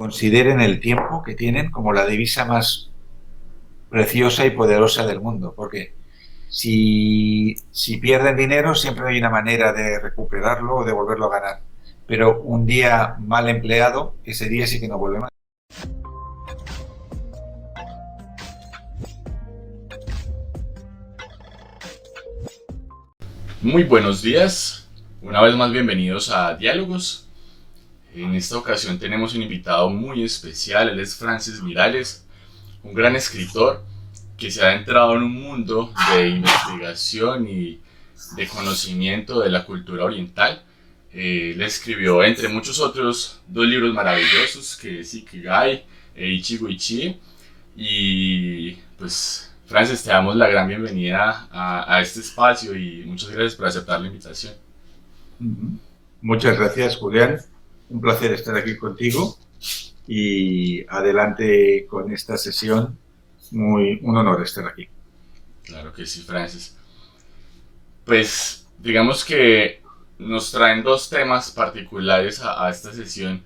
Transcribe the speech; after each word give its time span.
consideren 0.00 0.62
el 0.62 0.80
tiempo 0.80 1.22
que 1.22 1.34
tienen 1.34 1.70
como 1.70 1.92
la 1.92 2.06
divisa 2.06 2.46
más 2.46 2.88
preciosa 3.90 4.46
y 4.46 4.50
poderosa 4.50 5.06
del 5.06 5.20
mundo, 5.20 5.52
porque 5.54 5.92
si, 6.48 7.54
si 7.70 7.98
pierden 7.98 8.34
dinero 8.34 8.74
siempre 8.74 9.06
hay 9.06 9.18
una 9.18 9.28
manera 9.28 9.74
de 9.74 10.00
recuperarlo 10.00 10.76
o 10.76 10.84
de 10.86 10.92
volverlo 10.92 11.26
a 11.26 11.38
ganar, 11.38 11.60
pero 12.06 12.40
un 12.40 12.64
día 12.64 13.16
mal 13.18 13.50
empleado, 13.50 14.14
ese 14.24 14.48
día 14.48 14.66
sí 14.66 14.80
que 14.80 14.88
no 14.88 14.96
vuelve 14.96 15.18
más. 15.18 15.30
Muy 23.60 23.84
buenos 23.84 24.22
días, 24.22 24.88
una 25.20 25.42
vez 25.42 25.54
más 25.56 25.70
bienvenidos 25.70 26.30
a 26.30 26.54
Diálogos. 26.54 27.29
En 28.14 28.34
esta 28.34 28.58
ocasión 28.58 28.98
tenemos 28.98 29.34
un 29.34 29.42
invitado 29.42 29.88
muy 29.88 30.24
especial, 30.24 30.88
él 30.88 31.00
es 31.00 31.14
Francis 31.14 31.62
Mirales, 31.62 32.26
un 32.82 32.92
gran 32.94 33.14
escritor 33.14 33.84
que 34.36 34.50
se 34.50 34.64
ha 34.64 34.74
entrado 34.74 35.14
en 35.14 35.22
un 35.22 35.32
mundo 35.32 35.92
de 36.12 36.28
investigación 36.28 37.46
y 37.46 37.80
de 38.36 38.48
conocimiento 38.48 39.40
de 39.40 39.50
la 39.50 39.64
cultura 39.64 40.04
oriental. 40.04 40.62
Eh, 41.12 41.52
él 41.54 41.62
escribió, 41.62 42.24
entre 42.24 42.48
muchos 42.48 42.80
otros, 42.80 43.40
dos 43.46 43.66
libros 43.66 43.94
maravillosos, 43.94 44.76
que 44.76 45.00
es 45.00 45.14
Ikigai 45.14 45.84
e 46.14 46.28
Ichigo 46.30 46.68
Ichi. 46.68 47.20
Y 47.76 48.72
pues 48.98 49.52
Francis, 49.66 50.02
te 50.02 50.10
damos 50.10 50.34
la 50.36 50.48
gran 50.48 50.66
bienvenida 50.66 51.48
a, 51.52 52.00
este 52.00 52.20
espacio 52.20 52.74
y 52.74 53.04
muchas 53.06 53.30
gracias 53.30 53.54
por 53.54 53.66
aceptar 53.66 54.00
la 54.00 54.08
invitación. 54.08 54.54
Muchas 56.20 56.58
gracias, 56.58 56.96
Julián. 56.96 57.38
Un 57.90 58.00
placer 58.00 58.32
estar 58.32 58.56
aquí 58.56 58.76
contigo 58.76 59.38
y 60.06 60.84
adelante 60.88 61.86
con 61.88 62.12
esta 62.12 62.36
sesión. 62.36 62.98
Muy, 63.50 63.98
un 64.02 64.16
honor 64.16 64.42
estar 64.42 64.66
aquí. 64.66 64.88
Claro 65.64 65.92
que 65.92 66.06
sí, 66.06 66.22
Francis. 66.22 66.76
Pues 68.04 68.66
digamos 68.78 69.24
que 69.24 69.82
nos 70.18 70.50
traen 70.50 70.82
dos 70.82 71.08
temas 71.08 71.50
particulares 71.50 72.40
a, 72.42 72.68
esta 72.70 72.92
sesión 72.92 73.42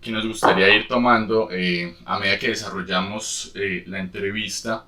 que 0.00 0.10
nos 0.10 0.26
gustaría 0.26 0.74
ir 0.74 0.88
tomando 0.88 1.48
eh, 1.50 1.96
a 2.04 2.18
medida 2.18 2.38
que 2.38 2.48
desarrollamos 2.48 3.52
eh, 3.54 3.84
la 3.86 4.00
entrevista 4.00 4.86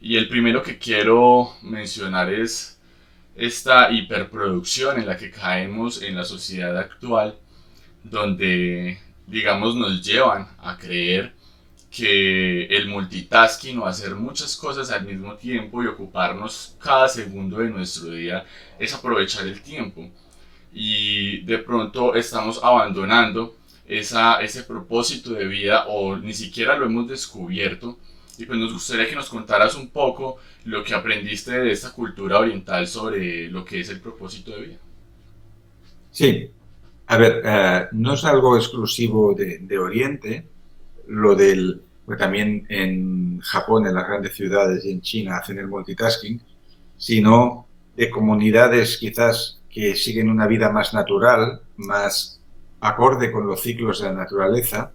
y 0.00 0.16
el 0.16 0.28
primero 0.28 0.62
que 0.62 0.78
quiero 0.78 1.54
mencionar 1.62 2.32
es 2.32 2.78
esta 3.36 3.90
hiperproducción 3.90 5.00
en 5.00 5.06
la 5.06 5.16
que 5.16 5.30
caemos 5.30 6.02
en 6.02 6.14
la 6.14 6.24
sociedad 6.24 6.76
actual, 6.78 7.38
donde, 8.04 8.98
digamos, 9.26 9.74
nos 9.74 10.02
llevan 10.04 10.46
a 10.58 10.76
creer 10.78 11.34
que 11.90 12.66
el 12.66 12.88
multitasking 12.88 13.78
o 13.78 13.86
hacer 13.86 14.14
muchas 14.14 14.56
cosas 14.56 14.90
al 14.90 15.06
mismo 15.06 15.34
tiempo 15.36 15.82
y 15.82 15.86
ocuparnos 15.86 16.76
cada 16.80 17.08
segundo 17.08 17.58
de 17.58 17.70
nuestro 17.70 18.10
día 18.10 18.44
es 18.78 18.92
aprovechar 18.94 19.46
el 19.46 19.62
tiempo. 19.62 20.10
Y 20.72 21.42
de 21.42 21.58
pronto 21.58 22.14
estamos 22.14 22.60
abandonando 22.62 23.56
esa, 23.86 24.40
ese 24.40 24.64
propósito 24.64 25.32
de 25.34 25.46
vida 25.46 25.86
o 25.86 26.16
ni 26.16 26.32
siquiera 26.34 26.76
lo 26.76 26.86
hemos 26.86 27.08
descubierto 27.08 27.98
y 28.38 28.46
pues 28.46 28.58
nos 28.58 28.72
gustaría 28.72 29.08
que 29.08 29.14
nos 29.14 29.28
contaras 29.28 29.76
un 29.76 29.88
poco 29.90 30.38
lo 30.64 30.82
que 30.82 30.94
aprendiste 30.94 31.52
de 31.52 31.70
esta 31.70 31.92
cultura 31.92 32.38
oriental 32.40 32.88
sobre 32.88 33.48
lo 33.48 33.64
que 33.64 33.80
es 33.80 33.88
el 33.90 34.00
propósito 34.00 34.50
de 34.50 34.60
vida. 34.62 34.78
Sí, 36.10 36.50
a 37.06 37.16
ver, 37.16 37.42
eh, 37.44 37.88
no 37.92 38.14
es 38.14 38.24
algo 38.24 38.56
exclusivo 38.56 39.34
de, 39.34 39.78
Oriente, 39.78 40.46
lo 41.08 41.34
del, 41.34 41.82
también 42.18 42.66
en 42.68 43.40
Japón, 43.40 43.86
en 43.86 43.94
las 43.94 44.06
grandes 44.06 44.34
ciudades 44.34 44.84
y 44.84 44.92
en 44.92 45.00
China 45.00 45.38
hacen 45.38 45.58
el 45.58 45.68
multitasking, 45.68 46.40
sino 46.96 47.66
de 47.96 48.10
comunidades 48.10 48.96
quizás 48.98 49.60
que 49.68 49.94
siguen 49.94 50.30
una 50.30 50.46
vida 50.46 50.70
más 50.70 50.94
natural, 50.94 51.60
más 51.76 52.40
acorde 52.80 53.32
con 53.32 53.46
los 53.46 53.60
ciclos 53.60 54.00
de 54.00 54.08
la 54.08 54.14
naturaleza 54.14 54.92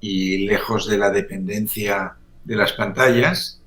y 0.00 0.46
lejos 0.46 0.88
de 0.88 0.98
la 0.98 1.10
dependencia 1.10 2.16
de 2.44 2.56
las 2.56 2.72
pantallas 2.72 3.62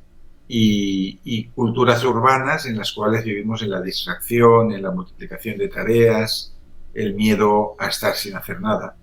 y, 0.48 1.46
culturas 1.56 2.04
urbanas 2.04 2.66
en 2.66 2.78
las 2.78 2.92
cuales 2.92 3.24
vivimos 3.24 3.62
en 3.64 3.72
la 3.72 3.82
distracción, 3.82 4.72
en 4.72 4.84
la 4.84 4.92
multiplicación 4.92 5.58
de 5.58 5.70
tareas, 5.70 6.55
el 6.96 7.14
miedo 7.14 7.76
a 7.78 7.88
estar 7.88 8.16
sin 8.16 8.36
hacer 8.36 8.62
nada. 8.62 8.96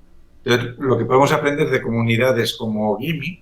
Lo 0.45 0.99
que 0.99 1.05
podemos 1.05 1.31
aprender 1.31 1.71
de 1.71 1.81
comunidades 1.81 2.55
como 2.55 2.99
Gimi, 2.99 3.41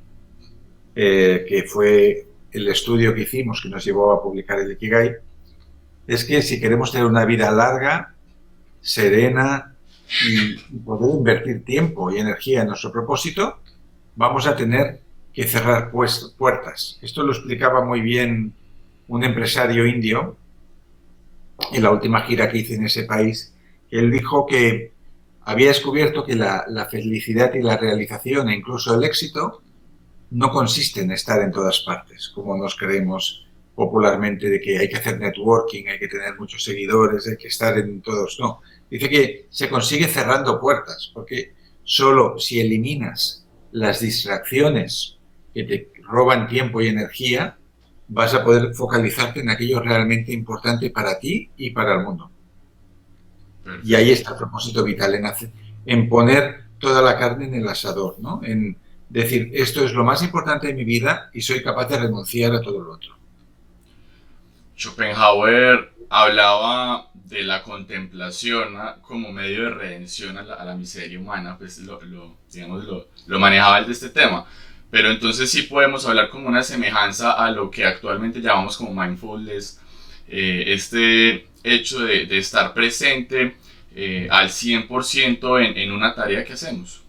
eh, 0.94 1.46
que 1.48 1.62
fue 1.62 2.26
el 2.52 2.68
estudio 2.68 3.14
que 3.14 3.22
hicimos 3.22 3.62
que 3.62 3.68
nos 3.68 3.84
llevó 3.84 4.12
a 4.12 4.22
publicar 4.22 4.58
el 4.58 4.72
Ikigai, 4.72 5.16
es 6.06 6.24
que 6.24 6.42
si 6.42 6.60
queremos 6.60 6.90
tener 6.90 7.06
una 7.06 7.24
vida 7.24 7.50
larga, 7.52 8.14
serena 8.80 9.74
y 10.28 10.56
poder 10.78 11.16
invertir 11.16 11.64
tiempo 11.64 12.10
y 12.10 12.18
energía 12.18 12.62
en 12.62 12.68
nuestro 12.68 12.90
propósito, 12.90 13.60
vamos 14.16 14.46
a 14.46 14.56
tener 14.56 15.00
que 15.32 15.44
cerrar 15.44 15.92
puertas. 15.92 16.98
Esto 17.00 17.22
lo 17.22 17.32
explicaba 17.32 17.84
muy 17.84 18.00
bien 18.00 18.52
un 19.06 19.24
empresario 19.24 19.86
indio 19.86 20.36
en 21.72 21.82
la 21.82 21.90
última 21.90 22.22
gira 22.22 22.50
que 22.50 22.58
hice 22.58 22.74
en 22.74 22.86
ese 22.86 23.04
país. 23.04 23.54
Él 23.90 24.10
dijo 24.10 24.46
que 24.46 24.92
había 25.42 25.68
descubierto 25.68 26.24
que 26.24 26.36
la, 26.36 26.88
felicidad 26.90 27.52
y 27.54 27.62
la 27.62 27.76
realización 27.76 28.48
e 28.48 28.56
incluso 28.56 28.94
el 28.94 29.04
éxito 29.04 29.62
no 30.30 30.50
consiste 30.50 31.00
en 31.00 31.10
estar 31.10 31.40
en 31.42 31.50
todas 31.50 31.80
partes, 31.80 32.30
como 32.34 32.56
nos 32.56 32.76
creemos 32.76 33.46
popularmente 33.74 34.48
de 34.48 34.60
que 34.60 34.78
hay 34.78 34.88
que 34.88 34.96
hacer 34.96 35.18
networking, 35.18 35.86
hay 35.88 35.98
que 35.98 36.08
tener 36.08 36.36
muchos 36.38 36.62
seguidores, 36.62 37.26
hay 37.26 37.36
que 37.36 37.48
estar 37.48 37.76
en 37.78 38.00
todos. 38.02 38.38
No, 38.38 38.60
dice 38.90 39.08
que 39.08 39.46
se 39.50 39.68
consigue 39.68 40.06
cerrando 40.06 40.60
puertas, 40.60 41.10
porque 41.14 41.54
solo 41.82 42.38
si 42.38 42.60
eliminas 42.60 43.46
las 43.72 44.00
distracciones 44.00 45.18
que 45.54 45.64
te 45.64 45.92
roban 46.02 46.46
tiempo 46.46 46.80
y 46.80 46.88
energía, 46.88 47.58
vas 48.08 48.34
a 48.34 48.44
poder 48.44 48.74
focalizarte 48.74 49.40
en 49.40 49.50
aquello 49.50 49.80
realmente 49.80 50.32
importante 50.32 50.90
para 50.90 51.18
ti 51.18 51.50
y 51.56 51.70
para 51.70 51.94
el 51.94 52.04
mundo. 52.04 52.30
Y 53.84 53.94
ahí 53.94 54.10
está 54.10 54.32
el 54.32 54.36
propósito 54.36 54.82
vital, 54.84 55.14
en, 55.14 55.26
hacer, 55.26 55.50
en 55.86 56.08
poner 56.08 56.64
toda 56.78 57.02
la 57.02 57.18
carne 57.18 57.46
en 57.46 57.54
el 57.54 57.68
asador, 57.68 58.16
¿no? 58.18 58.40
En 58.42 58.76
decir, 59.08 59.50
esto 59.52 59.84
es 59.84 59.92
lo 59.92 60.04
más 60.04 60.22
importante 60.22 60.68
de 60.68 60.74
mi 60.74 60.84
vida 60.84 61.30
y 61.32 61.42
soy 61.42 61.62
capaz 61.62 61.86
de 61.86 61.98
renunciar 61.98 62.54
a 62.54 62.62
todo 62.62 62.80
lo 62.80 62.92
otro. 62.92 63.16
Schopenhauer 64.76 65.92
hablaba 66.08 67.10
de 67.12 67.42
la 67.42 67.62
contemplación 67.62 68.76
como 69.02 69.32
medio 69.32 69.64
de 69.64 69.70
redención 69.70 70.38
a 70.38 70.42
la, 70.42 70.74
miseria 70.74 71.18
humana, 71.18 71.56
pues 71.58 71.78
lo, 71.78 72.00
digamos, 72.50 72.84
lo, 72.84 73.08
lo 73.26 73.38
manejaba 73.38 73.78
el 73.78 73.86
de 73.86 73.92
este 73.92 74.08
tema. 74.08 74.46
Pero 74.90 75.10
entonces 75.10 75.50
sí 75.50 75.62
podemos 75.62 76.06
hablar 76.06 76.30
como 76.30 76.48
una 76.48 76.62
semejanza 76.62 77.32
a 77.32 77.50
lo 77.52 77.70
que 77.70 77.84
actualmente 77.84 78.40
llamamos 78.40 78.76
como 78.76 78.92
mindfulness, 78.92 79.80
eh, 80.26 80.64
este 80.68 81.46
hecho 81.62 82.00
de, 82.00 82.26
de 82.26 82.38
estar 82.38 82.74
presente 82.74 83.56
eh, 83.94 84.28
al 84.30 84.48
100% 84.48 85.66
en, 85.66 85.76
en, 85.76 85.92
una 85.92 86.14
tarea 86.14 86.44
que 86.44 86.52
hacemos. 86.52 87.02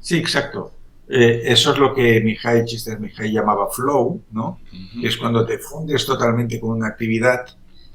Sí, 0.00 0.16
exacto. 0.18 0.72
Eh, 1.08 1.42
eso 1.46 1.72
es 1.72 1.78
lo 1.78 1.92
que 1.92 2.20
Mihai 2.20 2.64
Csikszentmihalyi 2.64 3.32
llamaba 3.32 3.68
flow, 3.70 4.22
¿no? 4.30 4.60
Que 5.00 5.08
es 5.08 5.16
cuando 5.16 5.44
te 5.44 5.58
fundes 5.58 6.06
totalmente 6.06 6.60
con 6.60 6.70
una 6.70 6.86
actividad 6.86 7.46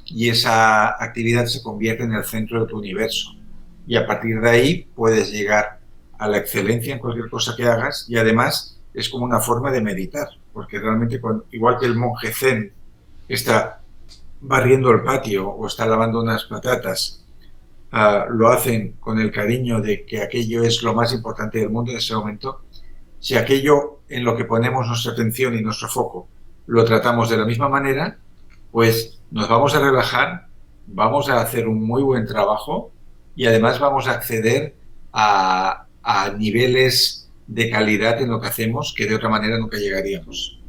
y 0.06 0.30
esa 0.30 1.02
actividad 1.02 1.46
se 1.46 1.64
convierte 1.64 2.04
en 2.04 2.14
el 2.14 2.26
centro 2.26 2.62
de 2.62 2.68
tu 2.68 2.78
universo. 2.78 3.34
Y 3.88 3.96
a 3.96 4.06
partir 4.06 4.42
de 4.42 4.50
ahí 4.50 4.88
puedes 4.96 5.32
llegar 5.32 5.80
a 6.18 6.28
la 6.28 6.38
excelencia 6.38 6.94
en 6.94 7.00
cualquier 7.00 7.30
cosa 7.30 7.56
que 7.56 7.64
hagas 7.64 8.06
y 8.10 8.18
además 8.18 8.80
es 8.94 9.10
como 9.10 9.26
una 9.26 9.40
forma 9.40 9.72
de 9.72 9.82
meditar, 9.82 10.28
porque 10.54 10.80
realmente 10.80 11.20
igual 11.52 11.78
que 11.80 11.86
el 11.86 11.96
monje 11.96 12.34
zen 12.34 12.74
está 13.28 13.82
barriendo 14.42 14.92
el 14.92 15.04
patio 15.04 15.50
o 15.50 15.68
está 15.68 15.86
lavando 15.86 16.22
unas 16.22 16.46
patatas, 16.46 17.25
ah, 17.92 18.26
lo 18.30 18.50
hacen 18.50 18.94
con 19.00 19.20
el 19.20 19.32
cariño 19.32 19.82
de 19.82 20.06
que 20.06 20.22
aquello 20.22 20.64
es 20.64 20.84
lo 20.84 20.94
más 20.94 21.14
importante 21.14 21.60
del 21.60 21.70
mundo 21.70 21.92
en 21.92 21.98
ese 21.98 22.16
momento, 22.16 22.62
si 23.20 23.36
aquello 23.36 24.02
en 24.10 24.24
lo 24.24 24.36
que 24.36 24.46
ponemos 24.46 24.88
nuestra 24.88 25.14
atención 25.14 25.58
y 25.58 25.62
nuestro 25.62 25.88
foco 25.88 26.28
lo 26.68 26.84
tratamos 26.86 27.30
de 27.30 27.38
la 27.38 27.46
misma 27.46 27.70
manera, 27.70 28.18
pues 28.72 29.20
nos 29.32 29.48
vamos 29.48 29.76
a 29.76 29.80
relajar, 29.80 30.48
vamos 30.88 31.30
a 31.30 31.42
hacer 31.42 31.68
un 31.68 31.84
muy 31.84 32.04
buen 32.04 32.26
trabajo 32.26 32.92
y 33.36 33.46
además 33.46 33.80
vamos 33.80 34.08
a 34.08 34.12
acceder 34.12 34.76
a, 35.14 35.86
a 36.04 36.30
niveles 36.32 37.30
de 37.48 37.70
calidad 37.70 38.22
en 38.22 38.30
lo 38.30 38.40
que 38.42 38.48
hacemos 38.48 38.94
que 38.96 39.06
de 39.06 39.16
otra 39.16 39.30
manera 39.30 39.58
nunca 39.58 39.78
llegaríamos. 39.78 40.60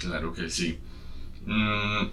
Claro 0.00 0.32
que 0.32 0.50
sí. 0.50 0.78
Mm, 1.46 2.06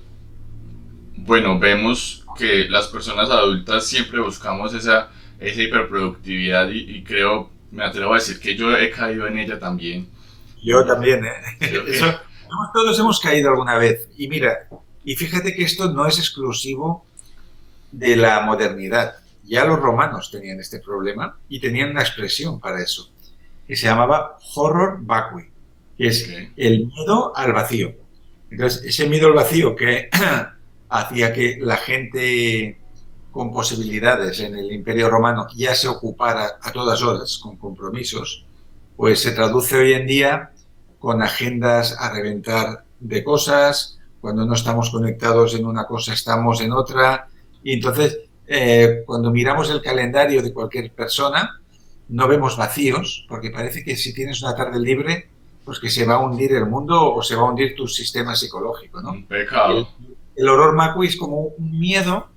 bueno, 1.25 1.57
vemos 1.57 2.25
que 2.37 2.67
las 2.69 2.87
personas 2.87 3.29
adultas 3.29 3.87
siempre 3.87 4.19
buscamos 4.19 4.73
esa, 4.73 5.09
esa 5.39 5.61
hiperproductividad 5.61 6.69
y, 6.69 7.03
creo 7.03 7.51
me 7.71 7.83
atrevo 7.83 8.13
a 8.13 8.17
decir 8.17 8.39
que 8.39 8.55
yo 8.55 8.75
he 8.75 8.91
caído 8.91 9.25
en 9.25 9.39
ella 9.39 9.57
también. 9.57 10.07
Yo 10.61 10.85
también, 10.85 11.25
¿eh? 11.25 11.31
todos 12.73 12.99
hemos 12.99 13.19
caído 13.19 13.49
alguna 13.49 13.77
vez. 13.77 14.09
Y 14.15 14.27
mira, 14.27 14.67
y 15.03 15.15
fíjate 15.15 15.55
que 15.55 15.63
esto 15.63 15.91
no 15.91 16.05
es 16.05 16.19
exclusivo 16.19 17.05
de 17.91 18.15
la 18.15 18.41
modernidad. 18.41 19.15
Ya 19.43 19.65
los 19.65 19.79
romanos 19.79 20.29
tenían 20.29 20.59
este 20.59 20.79
problema 20.79 21.37
y 21.49 21.59
tenían 21.59 21.91
una 21.91 22.01
expresión 22.01 22.59
para 22.59 22.81
eso, 22.81 23.09
que 23.67 23.75
se 23.75 23.87
llamaba 23.87 24.37
horror 24.55 24.99
vacui, 25.01 25.45
que 25.97 26.07
es 26.07 26.29
el 26.55 26.87
miedo 26.87 27.35
al 27.35 27.53
vacío. 27.53 27.95
Entonces, 28.51 28.83
ese 28.83 29.09
miedo 29.09 29.27
al 29.27 29.33
vacío 29.33 29.75
que 29.75 30.09
hacía 30.93 31.33
que 31.33 31.57
la 31.59 31.77
gente 31.77 32.77
con 33.31 33.51
posibilidades 33.51 34.39
en 34.41 34.55
el 34.55 34.71
Imperio 34.71 35.09
Romano 35.09 35.47
ya 35.55 35.73
se 35.73 35.87
ocupara 35.87 36.59
a 36.61 36.71
todas 36.71 37.01
horas 37.01 37.39
con 37.39 37.57
compromisos, 37.57 38.45
pues 38.95 39.19
se 39.19 39.31
traduce 39.31 39.75
hoy 39.75 39.93
en 39.93 40.05
día 40.05 40.51
con 40.99 41.23
agendas 41.23 41.97
a 41.99 42.13
reventar 42.13 42.85
de 42.99 43.23
cosas, 43.23 43.99
cuando 44.21 44.45
no 44.45 44.53
estamos 44.53 44.91
conectados 44.91 45.55
en 45.55 45.65
una 45.65 45.85
cosa 45.85 46.13
estamos 46.13 46.61
en 46.61 46.71
otra, 46.71 47.27
y 47.63 47.73
entonces 47.73 48.19
eh, 48.45 49.01
cuando 49.05 49.31
miramos 49.31 49.71
el 49.71 49.81
calendario 49.81 50.43
de 50.43 50.53
cualquier 50.53 50.91
persona, 50.91 51.59
no 52.09 52.27
vemos 52.27 52.55
vacíos, 52.55 53.25
porque 53.27 53.49
parece 53.49 53.83
que 53.83 53.95
si 53.95 54.13
tienes 54.13 54.43
una 54.43 54.55
tarde 54.55 54.79
libre, 54.79 55.27
pues 55.65 55.79
que 55.79 55.89
se 55.89 56.05
va 56.05 56.15
a 56.15 56.19
hundir 56.19 56.53
el 56.53 56.67
mundo 56.67 57.15
o 57.15 57.23
se 57.23 57.35
va 57.35 57.41
a 57.41 57.45
hundir 57.45 57.73
tu 57.75 57.87
sistema 57.87 58.35
psicológico, 58.35 59.01
¿no? 59.01 59.11
Un 59.11 59.25
pecado. 59.25 59.89
El, 60.35 60.49
horror 60.49 60.73
macui 60.75 61.07
es 61.07 61.17
como 61.17 61.53
un 61.57 61.79
miedo 61.79 62.29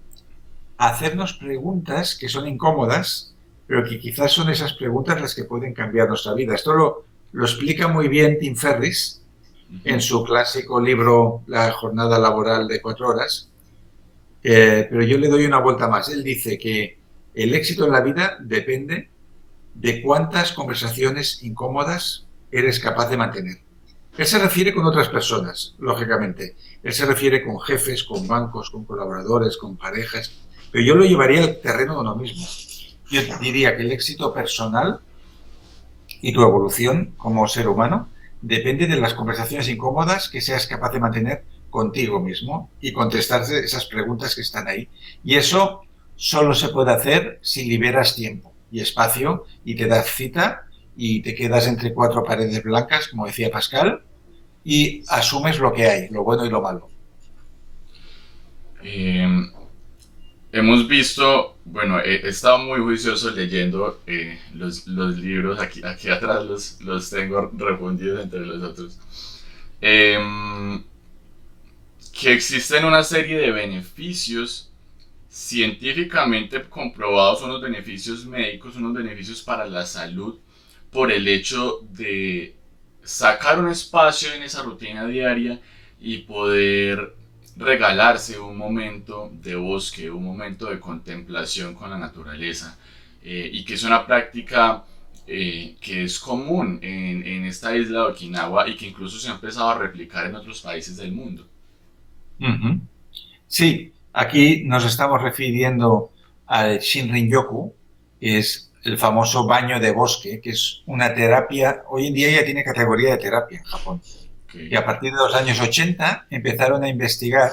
a 0.79 0.89
hacernos 0.89 1.35
preguntas 1.35 2.17
que 2.19 2.29
son 2.29 2.47
incómodas, 2.47 3.35
pero 3.67 3.85
que 3.85 3.99
quizás 3.99 4.33
son 4.33 4.51
esas 4.51 4.75
preguntas 4.75 5.21
las 5.21 5.35
que 5.35 5.45
pueden 5.45 5.75
cambiar 5.75 6.09
nuestra 6.09 6.35
vida. 6.35 6.55
Esto 6.55 6.75
lo, 6.75 7.05
lo 7.33 7.45
explica 7.45 7.89
muy 7.89 8.09
bien 8.09 8.39
Tim 8.39 8.57
Ferris 8.57 9.23
en 9.85 10.01
su 10.01 10.23
clásico 10.25 10.81
libro 10.81 11.43
La 11.47 11.73
jornada 11.73 12.19
laboral 12.19 12.69
de 12.69 12.81
cuatro 12.81 13.09
horas, 13.09 13.51
eh, 14.43 14.87
pero 14.89 15.03
yo 15.03 15.19
le 15.19 15.29
doy 15.29 15.45
una 15.45 15.59
vuelta 15.59 15.89
más. 15.89 16.09
Él 16.09 16.23
dice 16.23 16.57
que 16.59 16.99
el 17.35 17.55
éxito 17.55 17.85
en 17.85 17.93
la 17.93 18.01
vida 18.01 18.39
depende 18.41 19.11
de 19.75 20.03
cuántas 20.03 20.53
conversaciones 20.53 21.43
incómodas 21.43 22.27
eres 22.51 22.81
capaz 22.81 23.09
de 23.11 23.17
mantener. 23.17 23.66
Él 24.19 24.27
se 24.27 24.39
refiere 24.39 24.73
con 24.73 24.87
otras 24.87 25.09
personas, 25.09 25.75
lógicamente. 25.79 26.57
Él 26.83 26.93
se 26.93 27.05
refiere 27.05 27.45
con 27.45 27.61
jefes, 27.61 28.03
con 28.05 28.27
bancos, 28.27 28.71
con 28.71 28.85
colaboradores, 28.85 29.59
con 29.59 29.77
parejas. 29.77 30.33
Pero 30.71 30.85
yo 30.85 30.95
lo 30.95 31.05
llevaría 31.05 31.43
al 31.43 31.61
terreno 31.61 31.95
de 31.95 32.01
uno 32.01 32.17
mismo. 32.17 32.47
Yo 33.11 33.21
diría 33.41 33.77
que 33.77 33.83
el 33.83 33.93
éxito 33.93 34.33
personal 34.33 35.01
y 36.23 36.33
tu 36.33 36.43
evolución 36.43 37.15
como 37.17 37.47
ser 37.47 37.69
humano 37.69 38.09
depende 38.41 38.87
de 38.87 38.97
las 38.97 39.15
conversaciones 39.15 39.69
incómodas 39.69 40.29
que 40.29 40.41
seas 40.41 40.67
capaz 40.67 40.93
de 40.93 41.01
mantener 41.01 41.45
contigo 41.69 42.21
mismo 42.21 42.71
y 42.81 42.93
contestarse 42.93 43.59
esas 43.59 43.87
preguntas 43.87 44.35
que 44.35 44.41
están 44.41 44.67
ahí. 44.67 44.89
Y 45.23 45.35
eso 45.35 45.83
solo 46.17 46.55
se 46.55 46.71
puede 46.71 46.93
hacer 46.93 47.39
si 47.43 47.69
liberas 47.69 48.17
tiempo 48.17 48.55
y 48.71 48.81
espacio 48.81 49.45
y 49.65 49.77
te 49.77 49.87
das 49.87 50.07
cita 50.07 50.67
y 50.97 51.21
te 51.21 51.35
quedas 51.35 51.67
entre 51.67 51.93
cuatro 51.93 52.25
paredes 52.25 52.63
blancas, 52.63 53.09
como 53.09 53.27
decía 53.27 53.51
Pascal, 53.51 54.06
y 54.69 55.05
asumes 55.07 55.61
lo 55.61 55.73
que 55.73 55.87
hay, 55.87 56.09
lo 56.09 56.25
bueno 56.25 56.45
y 56.45 56.51
lo 56.51 56.61
malo. 56.61 56.91
Em, 58.83 59.53
hemos 60.51 60.89
visto, 60.89 61.57
bueno, 61.65 62.01
he, 62.01 62.29
estado 62.29 62.59
muy 62.59 62.81
juicioso 62.81 63.31
leyendo 63.31 64.01
eh, 64.09 64.41
los, 64.55 64.89
libros, 64.89 65.61
aquí, 65.61 65.83
aquí 65.85 66.09
atrás 66.11 66.45
los, 66.45 66.81
los 66.81 67.09
tengo 67.09 67.49
respondidos 67.57 68.25
entre 68.25 68.41
los 68.41 68.61
otros, 68.61 68.99
em, 69.81 70.83
que 72.13 72.33
existen 72.33 72.85
una 72.85 73.05
serie 73.05 73.39
de 73.39 73.53
beneficios 73.53 74.73
científicamente 75.31 76.61
comprobados, 76.65 77.41
unos 77.43 77.63
beneficios 77.63 78.27
médicos, 78.27 78.75
unos 78.75 78.95
beneficios 78.95 79.43
para 79.43 79.65
la 79.65 79.87
salud, 79.87 80.41
por 80.91 81.13
el 81.13 81.29
hecho 81.29 81.87
de 81.93 82.56
sacar 83.07 83.59
un 83.59 83.71
espacio 83.71 84.33
en 84.35 84.43
esa 84.43 84.63
rutina 84.63 85.07
diaria 85.07 85.61
y 86.01 86.19
poder 86.19 87.15
regalarse 87.57 88.39
un 88.39 88.59
momento 88.59 89.31
de 89.33 89.55
bosque, 89.55 90.11
un 90.11 90.25
momento 90.25 90.67
de 90.67 90.79
contemplación 90.79 91.75
con 91.75 91.89
la 91.89 91.99
naturaleza 91.99 92.79
eh, 93.23 93.49
y 93.51 93.65
que 93.65 93.75
es 93.75 93.85
una 93.85 94.05
práctica 94.07 94.85
eh, 95.27 95.77
que 95.81 96.05
es 96.05 96.19
común 96.19 96.79
en, 96.83 97.27
en, 97.27 97.45
esta 97.45 97.77
isla 97.77 98.01
de 98.01 98.07
Okinawa 98.07 98.69
y 98.69 98.77
que 98.77 98.87
incluso 98.87 99.19
se 99.19 99.29
ha 99.29 99.35
empezado 99.35 99.71
a 99.71 99.79
replicar 99.79 100.27
en 100.27 100.35
otros 100.35 100.61
países 100.61 100.97
del 100.97 101.13
mundo. 101.13 101.49
Sí, 103.47 103.93
aquí 104.13 104.65
nos 104.65 104.85
estamos 104.85 105.23
refiriendo 105.23 106.13
al 106.47 106.79
Shinrin-yoku, 106.79 107.73
es 108.21 108.66
el 108.87 108.99
famoso 108.99 109.47
baño 109.47 109.81
de 109.81 109.91
bosque, 109.91 110.41
que 110.41 110.51
es 110.51 110.83
una 110.87 111.13
terapia, 111.13 111.83
hoy 111.89 112.07
en 112.07 112.15
día 112.15 112.31
ya 112.31 112.45
tiene 112.45 112.63
categoría 112.63 113.11
de 113.11 113.19
terapia 113.19 113.59
en 113.59 113.65
Japón. 113.65 114.03
Y 114.55 114.75
a 114.77 114.87
partir 114.87 115.13
de 115.13 115.19
los 115.19 115.35
años 115.35 115.61
80 115.61 116.29
empezaron 116.31 116.85
a 116.85 116.89
investigar 116.89 117.51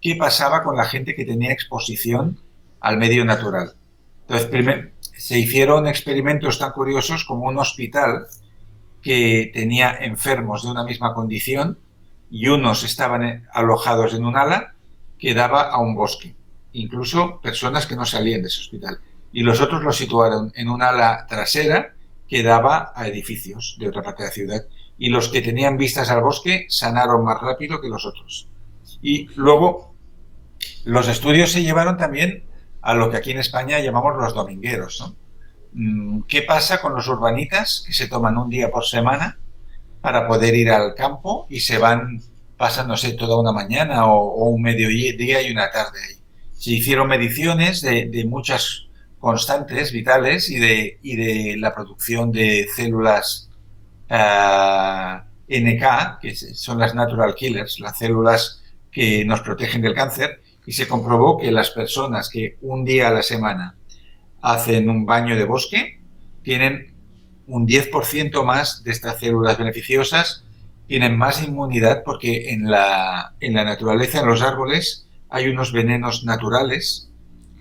qué 0.00 0.16
pasaba 0.16 0.62
con 0.62 0.76
la 0.76 0.84
gente 0.84 1.14
que 1.14 1.24
tenía 1.24 1.52
exposición 1.52 2.38
al 2.80 2.98
medio 2.98 3.24
natural. 3.24 3.72
Entonces, 4.28 4.90
se 5.16 5.38
hicieron 5.38 5.86
experimentos 5.86 6.58
tan 6.58 6.72
curiosos 6.72 7.24
como 7.24 7.48
un 7.48 7.58
hospital 7.58 8.26
que 9.00 9.50
tenía 9.54 9.96
enfermos 10.00 10.64
de 10.64 10.70
una 10.70 10.84
misma 10.84 11.14
condición 11.14 11.78
y 12.30 12.48
unos 12.48 12.82
estaban 12.82 13.46
alojados 13.52 14.12
en 14.14 14.24
un 14.24 14.36
ala 14.36 14.74
que 15.18 15.34
daba 15.34 15.62
a 15.70 15.78
un 15.78 15.94
bosque, 15.94 16.34
incluso 16.72 17.40
personas 17.40 17.86
que 17.86 17.96
no 17.96 18.04
salían 18.04 18.42
de 18.42 18.48
ese 18.48 18.60
hospital. 18.60 18.98
Y 19.34 19.42
los 19.42 19.60
otros 19.60 19.82
los 19.82 19.96
situaron 19.96 20.52
en 20.54 20.68
un 20.68 20.80
ala 20.80 21.26
trasera 21.28 21.96
que 22.28 22.44
daba 22.44 22.92
a 22.94 23.08
edificios 23.08 23.76
de 23.80 23.88
otra 23.88 24.00
parte 24.00 24.22
de 24.22 24.28
la 24.28 24.32
ciudad 24.32 24.62
y 24.96 25.08
los 25.08 25.28
que 25.28 25.42
tenían 25.42 25.76
vistas 25.76 26.08
al 26.08 26.22
bosque 26.22 26.66
sanaron 26.68 27.24
más 27.24 27.40
rápido 27.40 27.80
que 27.80 27.88
los 27.88 28.06
otros. 28.06 28.46
Y 29.02 29.26
luego 29.34 29.92
los 30.84 31.08
estudios 31.08 31.50
se 31.50 31.64
llevaron 31.64 31.96
también 31.96 32.44
a 32.80 32.94
lo 32.94 33.10
que 33.10 33.16
aquí 33.16 33.32
en 33.32 33.38
España 33.38 33.80
llamamos 33.80 34.14
los 34.16 34.34
domingueros. 34.34 35.12
Mm, 35.72 36.20
¿Qué 36.28 36.42
pasa 36.42 36.80
con 36.80 36.94
los 36.94 37.08
urbanitas 37.08 37.82
que 37.84 37.92
se 37.92 38.06
toman 38.06 38.38
un 38.38 38.48
día 38.48 38.70
por 38.70 38.84
semana 38.84 39.40
para 40.00 40.28
poder 40.28 40.54
ir 40.54 40.70
al 40.70 40.94
campo 40.94 41.48
y 41.50 41.58
se 41.58 41.78
van 41.78 42.22
pasándose 42.56 43.14
toda 43.14 43.40
una 43.40 43.50
mañana 43.50 44.06
o, 44.06 44.44
un 44.44 44.62
mediodía 44.62 45.42
y 45.42 45.50
una 45.50 45.72
tarde 45.72 45.98
ahí? 46.08 46.20
Se 46.52 46.70
hicieron 46.70 47.08
mediciones 47.08 47.80
de 47.80 48.24
muchas 48.28 48.84
constantes 49.24 49.90
vitales 49.90 50.50
y 50.50 50.56
de, 50.56 50.98
y 51.00 51.16
de 51.16 51.56
la 51.56 51.74
producción 51.74 52.30
de 52.30 52.68
células 52.76 53.48
eh, 54.10 55.18
NK, 55.48 56.20
que 56.20 56.34
son 56.36 56.78
las 56.78 56.94
natural 56.94 57.34
killers, 57.34 57.80
las 57.80 57.96
células 57.96 58.62
que 58.92 59.24
nos 59.24 59.40
protegen 59.40 59.80
del 59.80 59.94
cáncer, 59.94 60.42
y 60.66 60.72
se 60.72 60.86
comprobó 60.86 61.38
que 61.38 61.50
las 61.50 61.70
personas 61.70 62.28
que 62.28 62.58
un 62.60 62.84
día 62.84 63.08
a 63.08 63.12
la 63.12 63.22
semana 63.22 63.76
hacen 64.42 64.90
un 64.90 65.06
baño 65.06 65.36
de 65.36 65.44
bosque 65.44 66.02
tienen 66.42 66.92
un 67.46 67.66
10% 67.66 68.44
más 68.44 68.84
de 68.84 68.90
estas 68.90 69.20
células 69.20 69.56
beneficiosas, 69.56 70.44
tienen 70.86 71.16
más 71.16 71.42
inmunidad 71.42 72.02
porque 72.04 72.50
en 72.50 72.70
la, 72.70 73.32
en 73.40 73.54
la 73.54 73.64
naturaleza, 73.64 74.20
en 74.20 74.26
los 74.26 74.42
árboles, 74.42 75.08
hay 75.30 75.48
unos 75.48 75.72
venenos 75.72 76.24
naturales 76.24 77.10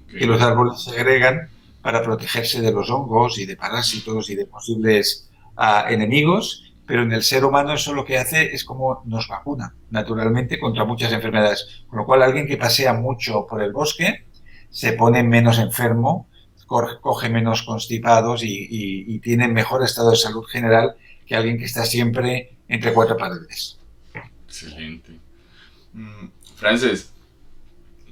que 0.10 0.27
los 0.27 0.41
árboles 0.41 0.82
segregan 0.82 1.52
para 1.83 2.01
protegerse 2.01 2.61
de 2.61 2.71
los 2.71 2.89
hongos 2.89 3.37
y 3.37 3.45
de 3.45 3.57
parásitos 3.57 4.29
y 4.29 4.35
de 4.35 4.45
posibles 4.45 5.29
a 5.57 5.91
enemigos, 5.91 6.73
pero 6.87 7.03
en 7.03 7.11
el 7.11 7.23
ser 7.23 7.43
humano 7.43 7.73
eso 7.73 7.93
lo 7.93 8.05
que 8.05 8.17
hace 8.17 8.53
es 8.53 8.63
como 8.63 9.03
nos 9.05 9.27
vacuna 9.27 9.75
naturalmente 9.91 10.59
contra 10.59 10.85
muchas 10.85 11.11
enfermedades. 11.11 11.83
Con 11.87 11.99
lo 11.99 12.05
cual 12.05 12.23
alguien 12.23 12.47
que 12.47 12.57
pasea 12.57 12.93
mucho 12.93 13.45
por 13.45 13.61
el 13.61 13.73
bosque 13.73 14.25
se 14.69 14.93
pone 14.93 15.23
menos 15.23 15.59
enfermo, 15.59 16.27
coge 16.65 17.29
menos 17.29 17.63
constipados 17.63 18.41
y, 18.43 19.19
tiene 19.19 19.47
mejor 19.49 19.83
estado 19.83 20.11
de 20.11 20.15
salud 20.15 20.43
general 20.45 20.95
que 21.25 21.35
alguien 21.35 21.57
que 21.57 21.65
está 21.65 21.85
siempre 21.85 22.55
entre 22.67 22.93
cuatro 22.93 23.17
paredes. 23.17 23.77
Excelente. 24.47 25.19
Mm, 25.93 26.27
Frances, 26.55 27.11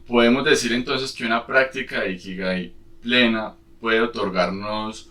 podemos 0.06 0.46
decir 0.46 0.74
entonces 0.74 1.14
que 1.14 1.26
una 1.26 1.48
práctica 1.48 2.02
de 2.02 2.12
Ikigai 2.12 2.74
plena 3.02 3.56
puede 3.82 4.00
otorgarnos 4.00 5.10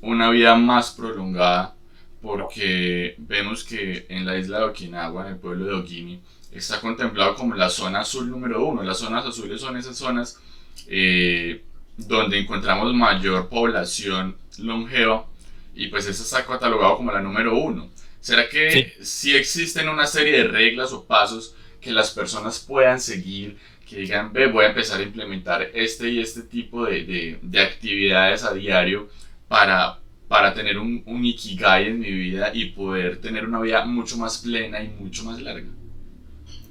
una 0.00 0.30
vida 0.30 0.56
más 0.56 0.92
prolongada 0.92 1.76
porque 2.22 3.14
vemos 3.18 3.62
que 3.62 4.06
en 4.08 4.26
la 4.26 4.36
isla 4.36 4.58
de 4.58 4.64
Okinawa, 4.64 5.26
en 5.26 5.34
el 5.34 5.38
pueblo 5.38 5.66
de 5.66 5.74
Ogimi, 5.74 6.20
está 6.50 6.80
contemplado 6.80 7.36
como 7.36 7.54
la 7.54 7.70
zona 7.70 8.00
azul 8.00 8.28
número 8.28 8.64
uno. 8.64 8.82
Las 8.82 8.98
zonas 8.98 9.24
azules 9.24 9.60
son 9.60 9.76
esas 9.76 9.96
zonas 9.96 10.40
eh, 10.88 11.62
donde 11.96 12.38
encontramos 12.38 12.92
mayor 12.94 13.48
población 13.48 14.36
longeva 14.58 15.26
y 15.74 15.88
pues 15.88 16.06
esa 16.06 16.22
está 16.22 16.46
catalogado 16.46 16.96
como 16.96 17.12
la 17.12 17.20
número 17.20 17.56
uno. 17.56 17.88
¿Será 18.20 18.48
que 18.48 18.94
si 19.02 19.36
existen 19.36 19.88
una 19.88 20.06
serie 20.06 20.38
de 20.38 20.48
reglas 20.48 20.92
o 20.92 21.04
pasos 21.04 21.54
que 21.80 21.92
las 21.92 22.10
personas 22.10 22.58
puedan 22.58 23.00
seguir, 23.00 23.56
que 23.88 24.00
digan, 24.00 24.32
ve, 24.32 24.48
voy 24.48 24.64
a 24.64 24.68
empezar 24.68 25.00
a 25.00 25.04
implementar 25.04 25.62
este 25.72 26.08
y 26.10 26.20
este 26.20 26.42
tipo 26.42 26.84
de, 26.84 27.38
de, 27.40 27.60
actividades 27.60 28.42
a 28.42 28.52
diario 28.52 29.08
para, 29.46 30.00
para 30.26 30.52
tener 30.52 30.76
un, 30.76 31.02
un, 31.06 31.24
ikigai 31.24 31.86
en 31.88 32.00
mi 32.00 32.10
vida 32.10 32.50
y 32.52 32.70
poder 32.70 33.20
tener 33.20 33.46
una 33.46 33.60
vida 33.60 33.84
mucho 33.84 34.16
más 34.16 34.38
plena 34.38 34.82
y 34.82 34.88
mucho 34.88 35.24
más 35.24 35.40
larga? 35.40 35.68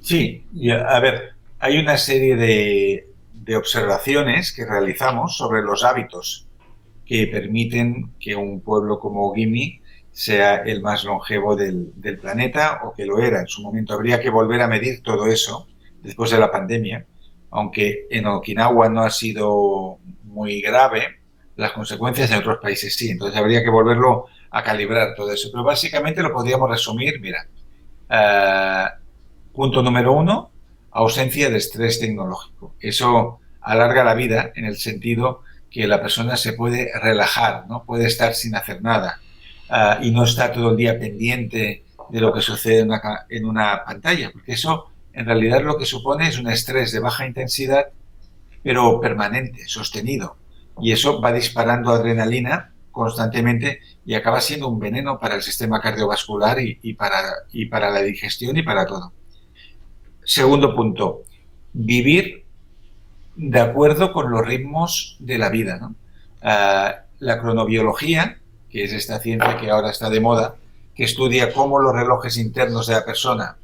Sí, 0.02 0.44
a 0.86 1.00
ver, 1.00 1.32
hay 1.58 1.78
una 1.78 1.96
serie 1.96 2.36
de, 2.36 3.08
de 3.32 3.56
observaciones 3.56 4.52
que 4.52 4.66
realizamos 4.66 5.36
sobre 5.36 5.62
los 5.62 5.84
hábitos 5.84 6.46
que 7.06 7.26
permiten 7.28 8.12
que 8.20 8.34
un 8.34 8.60
pueblo 8.60 8.98
como 8.98 9.32
Gimi 9.34 9.80
sea 10.12 10.56
el 10.56 10.82
más 10.82 11.04
longevo 11.04 11.56
del, 11.56 11.92
del, 11.94 12.18
planeta 12.18 12.80
o 12.84 12.92
que 12.92 13.06
lo 13.06 13.18
era 13.20 13.40
en 13.40 13.46
su 13.46 13.62
momento. 13.62 13.94
Habría 13.94 14.20
que 14.20 14.30
volver 14.30 14.60
a 14.60 14.68
medir 14.68 15.02
todo 15.02 15.26
eso 15.26 15.68
después 16.06 16.30
de 16.30 16.38
la 16.38 16.50
pandemia, 16.50 17.04
aunque 17.50 18.06
en 18.10 18.26
Okinawa 18.26 18.88
no 18.88 19.02
ha 19.02 19.10
sido 19.10 19.98
muy 20.24 20.60
grave, 20.60 21.20
las 21.56 21.72
consecuencias 21.72 22.30
en 22.30 22.38
otros 22.38 22.58
países 22.60 22.94
sí, 22.94 23.10
entonces 23.10 23.38
habría 23.38 23.62
que 23.62 23.70
volverlo 23.70 24.26
a 24.50 24.62
calibrar 24.62 25.14
todo 25.14 25.32
eso. 25.32 25.48
Pero 25.50 25.64
básicamente 25.64 26.22
lo 26.22 26.32
podríamos 26.32 26.70
resumir, 26.70 27.20
mira, 27.20 27.46
uh, 28.10 29.54
punto 29.54 29.82
número 29.82 30.12
uno, 30.12 30.50
ausencia 30.90 31.50
de 31.50 31.56
estrés 31.56 31.98
tecnológico. 31.98 32.74
Eso 32.80 33.40
alarga 33.60 34.04
la 34.04 34.14
vida 34.14 34.52
en 34.54 34.66
el 34.66 34.76
sentido 34.76 35.42
que 35.70 35.86
la 35.86 36.00
persona 36.00 36.36
se 36.36 36.52
puede 36.52 36.90
relajar, 37.00 37.66
¿no? 37.68 37.84
puede 37.84 38.06
estar 38.06 38.34
sin 38.34 38.54
hacer 38.54 38.82
nada 38.82 39.20
uh, 39.70 40.02
y 40.02 40.10
no 40.10 40.24
está 40.24 40.52
todo 40.52 40.70
el 40.70 40.76
día 40.76 40.98
pendiente 40.98 41.84
de 42.08 42.20
lo 42.20 42.32
que 42.32 42.40
sucede 42.40 42.80
en 42.80 42.90
una, 42.90 43.26
en 43.28 43.44
una, 43.44 43.84
pantalla, 43.84 44.30
porque 44.32 44.52
eso 44.52 44.90
en 45.16 45.24
realidad 45.24 45.62
lo 45.62 45.78
que 45.78 45.86
supone 45.86 46.28
es 46.28 46.38
un 46.38 46.50
estrés 46.50 46.92
de 46.92 47.00
baja 47.00 47.26
intensidad, 47.26 47.86
pero 48.62 49.00
permanente, 49.00 49.66
sostenido. 49.66 50.36
Y 50.78 50.92
eso 50.92 51.22
va 51.22 51.32
disparando 51.32 51.90
adrenalina 51.90 52.74
constantemente 52.90 53.80
y 54.04 54.12
acaba 54.12 54.42
siendo 54.42 54.68
un 54.68 54.78
veneno 54.78 55.18
para 55.18 55.36
el 55.36 55.42
sistema 55.42 55.80
cardiovascular 55.80 56.58
y, 56.60 56.92
para, 56.92 57.90
la 57.90 58.02
digestión 58.02 58.58
y 58.58 58.62
para 58.62 58.84
todo. 58.84 59.14
Segundo 60.22 60.76
punto, 60.76 61.22
vivir 61.72 62.44
de 63.36 63.60
acuerdo 63.60 64.12
con 64.12 64.30
los 64.30 64.46
ritmos 64.46 65.16
de 65.18 65.38
la 65.38 65.48
vida. 65.48 65.80
Uh, 66.42 67.04
la 67.20 67.40
cronobiología, 67.40 68.38
que 68.68 68.84
es 68.84 68.92
esta 68.92 69.18
ciencia 69.18 69.56
que 69.56 69.70
ahora 69.70 69.90
está 69.90 70.10
de 70.10 70.20
moda, 70.20 70.56
que 70.94 71.04
estudia 71.04 71.54
cómo 71.54 71.78
los 71.78 71.94
relojes 71.94 72.36
internos 72.36 72.86
de 72.86 72.94
la 72.94 73.04
persona 73.06 73.56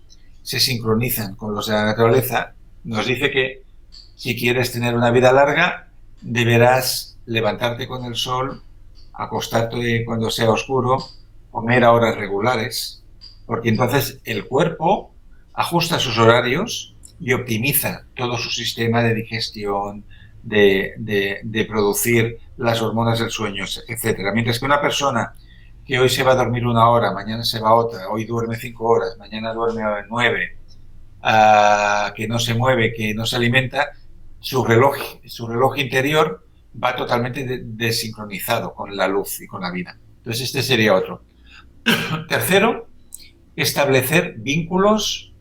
se 0.42 0.60
sincronizan 0.60 1.36
con 1.36 1.54
los 1.54 1.66
de 1.66 1.74
la 1.74 1.84
naturaleza, 1.84 2.54
nos 2.84 3.06
dice 3.06 3.30
que 3.30 3.62
si 4.16 4.36
quieres 4.36 4.72
tener 4.72 4.94
una 4.94 5.10
vida 5.10 5.32
larga, 5.32 5.88
deberás 6.20 7.18
levantarte 7.26 7.86
con 7.86 8.04
el 8.04 8.16
sol, 8.16 8.62
acostarte 9.12 10.04
cuando 10.04 10.30
sea 10.30 10.50
oscuro, 10.50 10.98
comer 11.50 11.84
a 11.84 11.92
horas 11.92 12.16
regulares, 12.16 13.02
porque 13.46 13.68
entonces 13.68 14.20
el 14.24 14.46
cuerpo 14.46 15.12
ajusta 15.54 15.98
sus 15.98 16.18
horarios 16.18 16.94
y 17.20 17.32
optimiza 17.32 18.04
todo 18.16 18.36
su 18.38 18.50
sistema 18.50 19.02
de 19.02 19.14
digestión, 19.14 20.04
de, 20.42 21.66
producir 21.68 22.38
las 22.56 22.82
hormonas 22.82 23.20
del 23.20 23.30
sueño, 23.30 23.64
etc. 23.64 24.18
Mientras 24.34 24.58
que 24.58 24.64
una 24.64 24.80
persona 24.80 25.34
que 25.84 25.98
hoy 25.98 26.08
se 26.08 26.22
va 26.22 26.32
a 26.32 26.36
dormir 26.36 26.66
una 26.66 26.88
hora, 26.88 27.12
mañana 27.12 27.44
se 27.44 27.60
va 27.60 27.74
otra, 27.74 28.08
hoy 28.08 28.24
duerme 28.24 28.56
cinco 28.56 28.84
horas, 28.84 29.16
mañana 29.18 29.52
duerme 29.52 29.82
nueve, 30.08 30.58
uh, 31.22 32.12
que 32.14 32.28
no 32.28 32.38
se 32.38 32.54
mueve, 32.54 32.92
que 32.92 33.14
no 33.14 33.26
se 33.26 33.36
alimenta, 33.36 33.90
su 34.38 34.64
reloj, 34.64 34.96
su 35.26 35.46
reloj 35.46 35.78
interior 35.78 36.46
va 36.82 36.96
totalmente 36.96 37.44
de, 37.44 37.62
desincronizado 37.64 38.74
con 38.74 38.96
la 38.96 39.08
luz 39.08 39.40
y 39.40 39.46
con 39.46 39.62
la 39.62 39.70
vida. 39.70 39.98
Entonces 40.18 40.46
este 40.46 40.62
sería 40.62 40.94
otro. 40.94 41.22
Tercero, 42.28 42.88
establecer 43.56 44.34
vínculos 44.38 45.32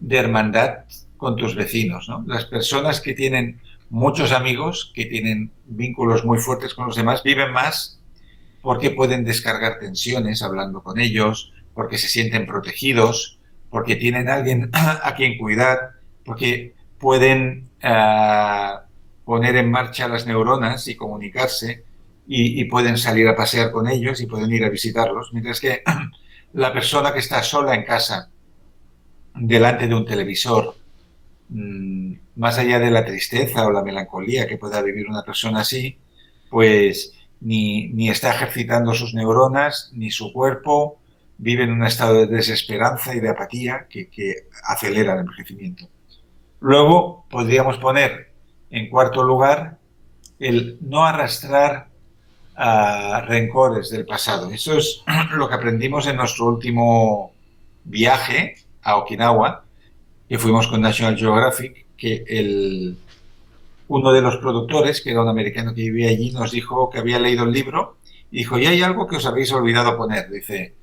de 0.00 0.16
hermandad 0.18 0.84
con 1.16 1.36
tus 1.36 1.54
vecinos. 1.54 2.08
¿no? 2.08 2.24
Las 2.26 2.44
personas 2.44 3.00
que 3.00 3.14
tienen 3.14 3.60
muchos 3.88 4.32
amigos, 4.32 4.92
que 4.94 5.06
tienen 5.06 5.52
vínculos 5.64 6.24
muy 6.24 6.38
fuertes 6.38 6.74
con 6.74 6.86
los 6.86 6.96
demás, 6.96 7.22
viven 7.22 7.52
más 7.52 8.00
porque 8.62 8.90
pueden 8.90 9.24
descargar 9.24 9.78
tensiones 9.78 10.42
hablando 10.42 10.82
con 10.82 10.98
ellos, 10.98 11.52
porque 11.74 11.98
se 11.98 12.08
sienten 12.08 12.46
protegidos, 12.46 13.38
porque 13.70 13.96
tienen 13.96 14.28
alguien 14.28 14.70
a 14.72 15.14
quien 15.16 15.38
cuidar, 15.38 15.92
porque 16.24 16.74
pueden 16.98 17.68
uh, 17.84 18.80
poner 19.24 19.56
en 19.56 19.70
marcha 19.70 20.08
las 20.08 20.26
neuronas 20.26 20.88
y 20.88 20.96
comunicarse 20.96 21.84
y, 22.26 22.60
y, 22.60 22.64
pueden 22.64 22.98
salir 22.98 23.28
a 23.28 23.36
pasear 23.36 23.70
con 23.70 23.88
ellos 23.88 24.20
y 24.20 24.26
pueden 24.26 24.50
ir 24.50 24.64
a 24.64 24.68
visitarlos, 24.68 25.32
mientras 25.32 25.60
que 25.60 25.82
la 26.54 26.72
persona 26.72 27.12
que 27.12 27.20
está 27.20 27.42
sola 27.42 27.74
en 27.74 27.84
casa 27.84 28.30
delante 29.34 29.86
de 29.86 29.94
un 29.94 30.04
televisor 30.04 30.74
Mm, 31.48 32.14
más 32.36 32.58
allá 32.58 32.78
de 32.80 32.90
la 32.90 33.04
tristeza 33.04 33.66
o 33.66 33.70
la 33.70 33.82
melancolía 33.82 34.48
que 34.48 34.58
pueda 34.58 34.82
vivir 34.82 35.08
una 35.08 35.22
persona 35.22 35.60
así, 35.60 35.96
pues 36.50 37.12
ni, 37.46 37.86
ni 37.90 38.10
está 38.10 38.34
ejercitando 38.34 38.92
sus 38.92 39.14
neuronas, 39.14 39.92
ni 39.94 40.10
su 40.10 40.32
cuerpo, 40.32 40.98
vive 41.38 41.62
en 41.62 41.70
un 41.70 41.84
estado 41.84 42.14
de 42.14 42.26
desesperanza 42.26 43.14
y 43.14 43.20
de 43.20 43.28
apatía 43.28 43.86
que, 43.88 44.08
que 44.08 44.48
acelera 44.64 45.14
el 45.14 45.20
envejecimiento. 45.20 45.88
Luego 46.58 47.24
podríamos 47.30 47.78
poner 47.78 48.32
en 48.68 48.90
cuarto 48.90 49.22
lugar 49.22 49.78
el 50.40 50.76
no 50.80 51.06
arrastrar 51.06 51.86
rencores 53.28 53.90
del 53.90 54.06
pasado. 54.06 54.50
Eso 54.50 54.76
es 54.76 55.04
lo 55.36 55.48
que 55.48 55.54
aprendimos 55.54 56.08
en 56.08 56.16
nuestro 56.16 56.46
último 56.46 57.32
viaje 57.84 58.56
a 58.82 58.96
Okinawa, 58.96 59.64
que 60.28 60.38
fuimos 60.38 60.66
con 60.66 60.80
National 60.80 61.16
Geographic, 61.16 61.86
que 61.96 62.24
el, 62.26 62.98
uno 63.88 64.12
de 64.12 64.20
los 64.20 64.36
productores, 64.38 65.00
que 65.00 65.10
era 65.10 65.22
un 65.22 65.28
americano 65.28 65.74
que 65.74 65.82
vivía 65.82 66.10
allí, 66.10 66.32
nos 66.32 66.50
dijo 66.50 66.90
que 66.90 66.98
había 66.98 67.18
leído 67.18 67.44
el 67.44 67.52
libro 67.52 67.98
y 68.30 68.38
dijo, 68.38 68.58
y 68.58 68.66
hay 68.66 68.82
algo 68.82 69.06
que 69.06 69.16
os 69.16 69.26
habéis 69.26 69.52
olvidado 69.52 69.96
poner. 69.96 70.28
Dice 70.30 70.74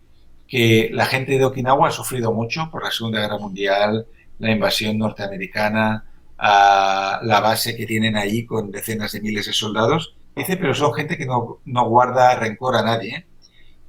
que 0.48 0.90
la 0.94 1.06
gente 1.06 1.38
de 1.38 1.46
Okinawa 1.46 1.90
ha 1.90 1.92
sufrido 1.92 2.32
mucho 2.32 2.70
por 2.72 2.84
la 2.84 2.92
Segunda 2.92 3.20
Guerra 3.20 3.38
Mundial, 3.38 4.06
la 4.40 4.52
invasión 4.52 4.98
norteamericana, 4.98 6.06
a 6.38 7.20
la 7.24 7.40
base 7.40 7.76
que 7.76 7.86
tienen 7.86 8.16
allí 8.18 8.46
con 8.46 8.72
decenas 8.72 9.12
de 9.14 9.22
miles 9.22 9.46
de 9.46 9.54
soldados. 9.54 10.16
Dice, 10.36 10.58
pero 10.58 10.74
son 10.74 10.94
gente 10.94 11.18
que 11.18 11.26
no, 11.26 11.60
no 11.66 11.88
guarda 11.88 12.36
rencor 12.36 12.76
a 12.76 12.84
nadie 12.84 13.26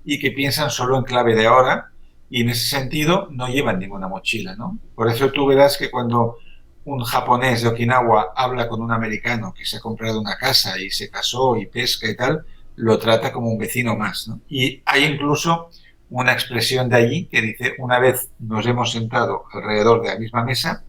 y 0.04 0.18
que 0.18 0.30
piensan 0.30 0.70
solo 0.70 0.98
en 0.98 1.04
clave 1.04 1.34
de 1.34 1.46
ahora 1.46 1.90
y 2.28 2.42
en 2.42 2.50
ese 2.50 2.66
sentido 2.66 3.28
no 3.30 3.48
llevan 3.48 3.78
ninguna 3.78 4.08
mochila, 4.08 4.54
¿no? 4.56 4.78
Por 4.94 5.08
eso 5.08 5.30
tú 5.30 5.46
verás 5.46 5.78
que 5.78 5.90
cuando 5.90 6.38
un 6.84 7.02
japonés 7.02 7.62
de 7.62 7.68
Okinawa 7.68 8.32
habla 8.36 8.68
con 8.68 8.82
un 8.82 8.92
americano 8.92 9.54
que 9.54 9.64
se 9.64 9.78
ha 9.78 9.80
comprado 9.80 10.20
una 10.20 10.36
casa 10.36 10.78
y 10.78 10.90
se 10.90 11.10
casó 11.10 11.56
y 11.56 11.66
pesca 11.66 12.08
y 12.08 12.16
tal, 12.16 12.44
lo 12.76 12.98
trata 12.98 13.32
como 13.32 13.48
un 13.48 13.58
vecino 13.58 13.96
más. 13.96 14.30
Y 14.48 14.82
hay 14.84 15.04
incluso 15.04 15.70
una 16.10 16.32
expresión 16.32 16.88
de 16.88 16.96
allí 16.96 17.26
que 17.26 17.40
dice, 17.40 17.74
una 17.78 17.98
vez 17.98 18.30
nos 18.38 18.66
hemos 18.66 18.92
sentado 18.92 19.44
alrededor 19.52 20.02
de 20.02 20.08
la 20.08 20.18
misma 20.18 20.44
mesa, 20.44 20.84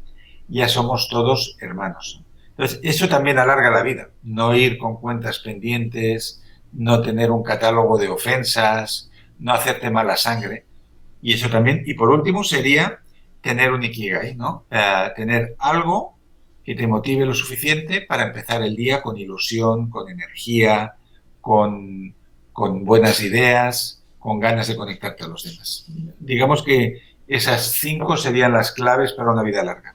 ya 0.48 0.68
somos 0.68 1.08
todos 1.10 1.58
hermanos. 1.62 2.22
Entonces, 2.50 2.80
eso 2.84 3.10
también 3.10 3.38
alarga 3.38 3.70
la 3.70 3.84
vida, 3.84 4.10
no 4.24 4.56
ir 4.56 4.78
con 4.78 4.98
cuentas 4.98 5.40
pendientes, 5.40 6.44
no 6.72 7.02
tener 7.02 7.32
un 7.32 7.44
catálogo 7.44 7.98
de 7.98 8.10
ofensas, 8.10 9.10
no 9.40 9.54
hacerte 9.54 9.90
mala 9.90 10.16
sangre, 10.16 10.66
y 11.22 11.34
eso 11.34 11.50
también. 11.50 11.84
Y 11.86 11.96
por 11.96 12.10
último 12.10 12.44
sería 12.44 13.00
tener 13.46 13.72
un 13.72 13.84
ikigai, 13.84 14.36
¿no? 14.36 14.66
Uh, 14.72 15.14
tener 15.16 15.56
algo 15.60 16.18
que 16.64 16.74
te 16.74 16.88
motive 16.88 17.28
lo 17.28 17.36
suficiente 17.36 18.02
para 18.02 18.24
empezar 18.24 18.64
el 18.64 18.76
día 18.76 19.04
con 19.04 19.18
ilusión, 19.18 19.92
con 19.92 20.10
energía, 20.10 20.96
con, 21.42 22.16
con 22.52 22.84
buenas 22.84 23.22
ideas, 23.22 24.04
con 24.18 24.40
ganas 24.40 24.68
de 24.68 24.76
conectarte 24.76 25.26
a 25.26 25.28
los 25.28 25.44
demás. 25.44 25.86
Digamos 26.20 26.64
que 26.64 27.04
esas 27.28 27.72
cinco 27.74 28.18
serían 28.18 28.52
las 28.52 28.72
claves 28.72 29.14
para 29.14 29.30
una 29.30 29.44
vida 29.44 29.64
larga. 29.64 29.94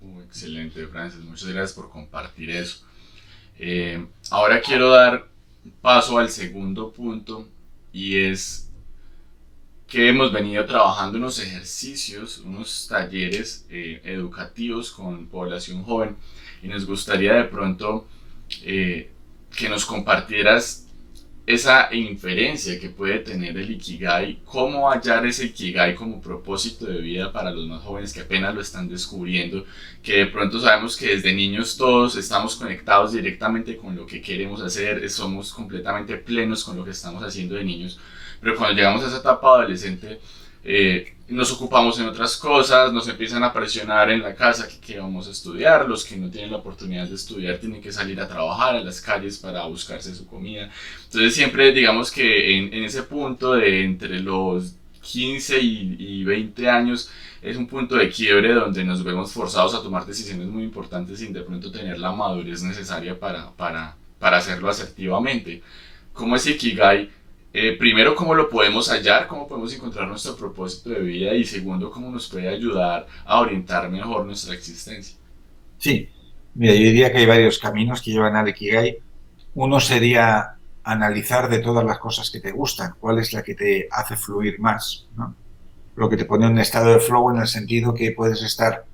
Uh, 0.00 0.20
excelente, 0.20 0.86
Francis. 0.86 1.24
Muchas 1.24 1.48
gracias 1.48 1.72
por 1.72 1.90
compartir 1.90 2.50
eso. 2.50 2.86
Eh, 3.58 4.06
ahora 4.30 4.60
quiero 4.60 4.90
dar 4.90 5.26
paso 5.80 6.18
al 6.18 6.30
segundo 6.30 6.92
punto 6.92 7.48
y 7.92 8.18
es 8.18 8.63
que 9.94 10.08
hemos 10.08 10.32
venido 10.32 10.66
trabajando 10.66 11.18
unos 11.18 11.38
ejercicios, 11.38 12.38
unos 12.38 12.88
talleres 12.88 13.64
eh, 13.70 14.00
educativos 14.02 14.90
con 14.90 15.28
población 15.28 15.84
joven 15.84 16.16
y 16.64 16.66
nos 16.66 16.84
gustaría 16.84 17.34
de 17.34 17.44
pronto 17.44 18.04
eh, 18.64 19.12
que 19.56 19.68
nos 19.68 19.86
compartieras 19.86 20.83
esa 21.46 21.94
inferencia 21.94 22.80
que 22.80 22.88
puede 22.88 23.18
tener 23.18 23.58
el 23.58 23.70
Ikigai, 23.70 24.40
cómo 24.44 24.90
hallar 24.90 25.26
ese 25.26 25.46
Ikigai 25.46 25.94
como 25.94 26.20
propósito 26.22 26.86
de 26.86 27.00
vida 27.00 27.32
para 27.32 27.50
los 27.50 27.66
más 27.66 27.82
jóvenes 27.82 28.14
que 28.14 28.22
apenas 28.22 28.54
lo 28.54 28.62
están 28.62 28.88
descubriendo, 28.88 29.66
que 30.02 30.18
de 30.18 30.26
pronto 30.26 30.58
sabemos 30.58 30.96
que 30.96 31.14
desde 31.14 31.34
niños 31.34 31.76
todos 31.76 32.16
estamos 32.16 32.56
conectados 32.56 33.12
directamente 33.12 33.76
con 33.76 33.94
lo 33.94 34.06
que 34.06 34.22
queremos 34.22 34.62
hacer, 34.62 35.08
somos 35.10 35.52
completamente 35.52 36.16
plenos 36.16 36.64
con 36.64 36.76
lo 36.76 36.84
que 36.84 36.92
estamos 36.92 37.22
haciendo 37.22 37.56
de 37.56 37.64
niños, 37.64 37.98
pero 38.40 38.56
cuando 38.56 38.76
llegamos 38.76 39.04
a 39.04 39.08
esa 39.08 39.18
etapa 39.18 39.48
adolescente, 39.48 40.20
eh, 40.64 41.14
nos 41.28 41.52
ocupamos 41.52 41.98
en 41.98 42.06
otras 42.06 42.36
cosas, 42.36 42.92
nos 42.92 43.08
empiezan 43.08 43.42
a 43.44 43.52
presionar 43.52 44.10
en 44.10 44.22
la 44.22 44.34
casa 44.34 44.68
que, 44.80 44.98
vamos 44.98 45.26
a 45.28 45.30
estudiar, 45.30 45.88
los 45.88 46.04
que 46.04 46.16
no 46.16 46.30
tienen 46.30 46.50
la 46.50 46.58
oportunidad 46.58 47.06
de 47.06 47.14
estudiar 47.14 47.58
tienen 47.58 47.80
que 47.80 47.92
salir 47.92 48.20
a 48.20 48.28
trabajar 48.28 48.76
a 48.76 48.80
las 48.80 49.00
calles 49.00 49.38
para 49.38 49.64
buscarse 49.66 50.14
su 50.14 50.26
comida. 50.26 50.70
Entonces 51.04 51.34
siempre 51.34 51.72
digamos 51.72 52.10
que 52.10 52.58
en, 52.58 52.84
ese 52.84 53.02
punto 53.04 53.54
de 53.54 53.84
entre 53.84 54.20
los 54.20 54.74
15 55.00 55.60
y, 55.60 56.24
20 56.24 56.68
años 56.68 57.10
es 57.42 57.56
un 57.56 57.66
punto 57.66 57.96
de 57.96 58.08
quiebre 58.08 58.54
donde 58.54 58.84
nos 58.84 59.04
vemos 59.04 59.32
forzados 59.32 59.74
a 59.74 59.82
tomar 59.82 60.06
decisiones 60.06 60.46
muy 60.46 60.62
importantes 60.62 61.18
sin 61.18 61.32
de 61.32 61.42
pronto 61.42 61.70
tener 61.70 61.98
la 61.98 62.12
madurez 62.12 62.62
necesaria 62.62 63.18
para, 63.18 63.50
para, 63.52 63.96
para 64.18 64.38
hacerlo 64.38 64.70
asertivamente. 64.70 65.62
Como 66.14 66.36
ese 66.36 66.52
Ikigai 66.52 67.10
eh, 67.56 67.76
primero, 67.78 68.16
cómo 68.16 68.34
lo 68.34 68.50
podemos 68.50 68.90
hallar, 68.90 69.28
cómo 69.28 69.46
podemos 69.46 69.72
encontrar 69.72 70.08
nuestro 70.08 70.34
propósito 70.34 70.90
de 70.90 70.98
vida 71.02 71.34
y 71.34 71.44
segundo, 71.44 71.88
cómo 71.88 72.10
nos 72.10 72.28
puede 72.28 72.48
ayudar 72.48 73.06
a 73.24 73.40
orientar 73.40 73.88
mejor 73.88 74.26
nuestra 74.26 74.54
existencia. 74.54 75.16
Sí, 75.78 76.08
mira, 76.54 76.74
yo 76.74 76.80
diría 76.80 77.12
que 77.12 77.18
hay 77.18 77.26
varios 77.26 77.60
caminos 77.60 78.02
que 78.02 78.10
llevan 78.10 78.34
al 78.34 78.48
Ikigai. 78.48 78.98
Uno 79.54 79.78
sería 79.78 80.56
analizar 80.82 81.48
de 81.48 81.60
todas 81.60 81.84
las 81.84 82.00
cosas 82.00 82.28
que 82.28 82.40
te 82.40 82.50
gustan, 82.50 82.96
cuál 82.98 83.20
es 83.20 83.32
la 83.32 83.44
que 83.44 83.54
te 83.54 83.86
hace 83.88 84.16
fluir 84.16 84.58
más, 84.58 85.06
¿no? 85.16 85.36
Lo 85.94 86.08
que 86.08 86.16
te 86.16 86.24
pone 86.24 86.46
en 86.46 86.52
un 86.54 86.58
estado 86.58 86.92
de 86.92 86.98
flow 86.98 87.30
en 87.30 87.40
el 87.40 87.46
sentido 87.46 87.94
que 87.94 88.10
puedes 88.10 88.42
estar 88.42 88.84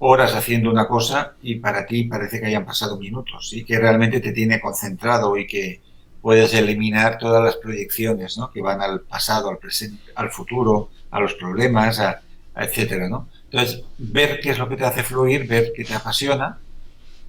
horas 0.00 0.34
haciendo 0.34 0.68
una 0.68 0.88
cosa 0.88 1.34
y 1.42 1.60
para 1.60 1.86
ti 1.86 2.04
parece 2.06 2.40
que 2.40 2.46
hayan 2.46 2.66
pasado 2.66 2.98
minutos 2.98 3.52
y 3.52 3.64
que 3.64 3.78
realmente 3.78 4.18
te 4.18 4.32
tiene 4.32 4.60
concentrado 4.60 5.36
y 5.36 5.46
que 5.46 5.80
puedes 6.22 6.52
eliminar 6.54 7.18
todas 7.18 7.42
las 7.42 7.56
proyecciones 7.56 8.36
¿no? 8.36 8.50
que 8.50 8.60
van 8.60 8.80
al 8.80 9.00
pasado, 9.00 9.50
al 9.50 9.58
presente, 9.58 10.02
al 10.14 10.30
futuro, 10.30 10.90
a 11.10 11.20
los 11.20 11.34
problemas, 11.34 11.98
a, 12.00 12.20
etcétera, 12.56 13.08
¿no? 13.08 13.28
Entonces, 13.50 13.82
ver 13.98 14.40
qué 14.40 14.50
es 14.50 14.58
lo 14.58 14.68
que 14.68 14.76
te 14.76 14.84
hace 14.84 15.02
fluir, 15.02 15.46
ver 15.46 15.72
qué 15.74 15.84
te 15.84 15.94
apasiona. 15.94 16.58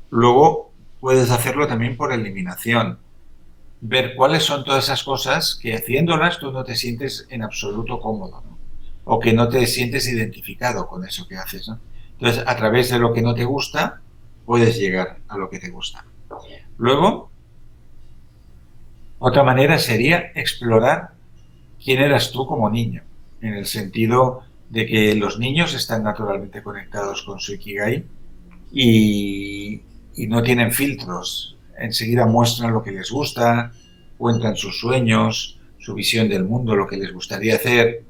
Luego, 0.09 0.71
puedes 0.99 1.31
hacerlo 1.31 1.67
también 1.67 1.97
por 1.97 2.13
eliminación. 2.13 2.99
Ver 3.79 4.13
cuáles 4.15 4.43
son 4.43 4.63
todas 4.63 4.83
esas 4.83 5.03
cosas 5.03 5.57
que 5.59 5.73
haciéndolas 5.73 6.37
tú 6.37 6.51
no 6.51 6.63
te 6.63 6.75
sientes 6.75 7.25
en 7.29 7.41
absoluto 7.41 7.99
cómodo, 7.99 8.43
¿no? 8.45 8.57
O 9.05 9.19
que 9.19 9.33
no 9.33 9.49
te 9.49 9.65
sientes 9.65 10.07
identificado 10.07 10.87
con 10.87 11.03
eso 11.03 11.27
que 11.27 11.37
haces, 11.37 11.67
¿no? 11.67 11.79
Entonces, 12.13 12.43
a 12.45 12.55
través 12.55 12.91
de 12.91 12.99
lo 12.99 13.13
que 13.13 13.23
no 13.23 13.33
te 13.33 13.45
gusta, 13.45 14.01
puedes 14.45 14.77
llegar 14.77 15.17
a 15.27 15.37
lo 15.37 15.49
que 15.49 15.57
te 15.57 15.69
gusta. 15.69 16.05
Luego, 16.77 17.30
otra 19.23 19.43
manera 19.43 19.77
sería 19.77 20.31
explorar 20.33 21.11
quién 21.83 22.01
eras 22.01 22.31
tú 22.31 22.47
como 22.47 22.71
niño, 22.71 23.03
en 23.39 23.53
el 23.53 23.67
sentido 23.67 24.41
de 24.71 24.87
que 24.87 25.13
los 25.13 25.37
niños 25.37 25.75
están 25.75 26.01
naturalmente 26.01 26.63
conectados 26.63 27.21
con 27.21 27.39
su 27.39 27.53
Ikigai 27.53 28.03
y, 28.71 29.83
no 30.27 30.41
tienen 30.41 30.71
filtros. 30.71 31.55
Enseguida 31.77 32.25
muestran 32.25 32.73
lo 32.73 32.81
que 32.81 32.91
les 32.91 33.11
gusta, 33.11 33.71
cuentan 34.17 34.55
sus 34.55 34.79
sueños, 34.79 35.59
su 35.77 35.93
visión 35.93 36.27
del 36.27 36.43
mundo, 36.43 36.75
lo 36.75 36.87
que 36.87 36.97
les 36.97 37.13
gustaría 37.13 37.57
hacer, 37.57 38.03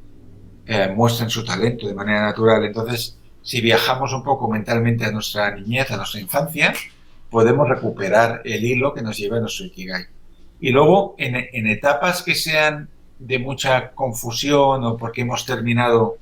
eh, 0.65 0.93
muestran 0.95 1.29
su 1.29 1.43
talento 1.43 1.87
de 1.87 1.93
manera 1.93 2.21
natural. 2.21 2.63
Entonces, 2.63 3.17
si 3.41 3.59
viajamos 3.59 4.13
un 4.13 4.23
poco 4.23 4.49
mentalmente 4.49 5.03
a 5.03 5.11
nuestra 5.11 5.53
niñez, 5.53 5.91
a 5.91 5.97
nuestra 5.97 6.21
infancia, 6.21 6.73
podemos 7.29 7.67
recuperar 7.67 8.41
el 8.45 8.63
hilo 8.63 8.93
que 8.93 9.01
nos 9.01 9.17
lleva 9.17 9.35
a 9.35 9.41
nuestro 9.41 9.65
Ikigai. 9.65 10.05
Y 10.61 10.69
luego, 10.69 11.15
en, 11.17 11.67
etapas 11.67 12.21
que 12.21 12.35
sean 12.35 12.87
de 13.17 13.39
mucha 13.39 13.91
confusión 13.91 14.83
o 14.83 14.95
porque 14.95 15.21
hemos 15.21 15.43
terminado 15.45 16.17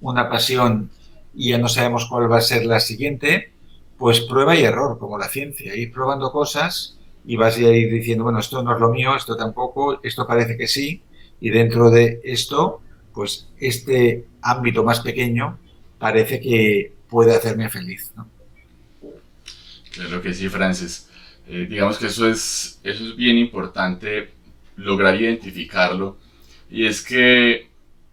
una 0.00 0.28
pasión 0.28 0.90
y 1.32 1.50
ya 1.50 1.58
no 1.58 1.68
sabemos 1.68 2.06
cuál 2.10 2.30
va 2.30 2.38
a 2.38 2.40
ser 2.40 2.66
la 2.66 2.80
siguiente, 2.80 3.52
pues 3.96 4.20
prueba 4.20 4.56
y 4.56 4.64
error, 4.64 4.98
como 4.98 5.16
la 5.16 5.28
ciencia, 5.28 5.76
ir 5.76 5.92
probando 5.92 6.32
cosas 6.32 6.98
y 7.24 7.36
vas 7.36 7.56
a 7.56 7.60
ir 7.60 7.90
diciendo, 7.92 8.24
bueno, 8.24 8.40
esto 8.40 8.64
no 8.64 8.74
es 8.74 8.80
lo 8.80 8.90
mío, 8.90 9.14
esto 9.14 9.36
tampoco, 9.36 10.00
esto 10.02 10.26
parece 10.26 10.56
que 10.56 10.66
sí, 10.66 11.02
y 11.40 11.50
dentro 11.50 11.88
de 11.88 12.20
esto, 12.24 12.80
pues 13.12 13.48
este 13.58 14.24
ámbito 14.42 14.82
más 14.82 15.00
pequeño 15.00 15.58
parece 15.98 16.40
que 16.40 16.92
puede 17.08 17.34
hacerme 17.34 17.70
feliz. 17.70 18.12
Claro 19.92 20.20
que 20.20 20.34
sí, 20.34 20.48
Francis. 20.48 21.08
Eh, 21.46 21.66
digamos 21.68 21.98
que 21.98 22.06
eso 22.06 22.28
es, 22.28 22.80
eso 22.82 23.04
es 23.04 23.16
bien 23.16 23.38
importante 23.38 24.30
lograr 24.76 25.20
identificarlo. 25.20 26.18
Y 26.70 26.86
es 26.86 27.02
que 27.02 27.68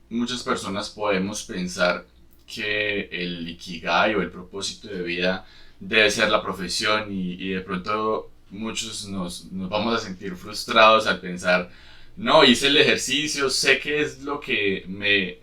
muchas 0.09 0.43
personas 0.43 0.89
podemos 0.89 1.43
pensar 1.43 2.05
que 2.45 3.07
el 3.11 3.47
ikigai 3.47 4.15
o 4.15 4.21
el 4.21 4.29
propósito 4.29 4.89
de 4.89 5.01
vida 5.01 5.45
debe 5.79 6.11
ser 6.11 6.29
la 6.29 6.41
profesión 6.41 7.07
y, 7.09 7.49
de 7.49 7.61
pronto 7.61 8.29
muchos 8.49 9.07
nos, 9.07 9.45
nos, 9.51 9.69
vamos 9.69 9.95
a 9.95 10.05
sentir 10.05 10.35
frustrados 10.35 11.07
al 11.07 11.21
pensar, 11.21 11.71
no, 12.17 12.43
hice 12.43 12.67
el 12.67 12.77
ejercicio, 12.77 13.49
sé 13.49 13.79
que 13.79 14.01
es 14.01 14.21
lo 14.21 14.39
que 14.39 14.83
me, 14.87 15.39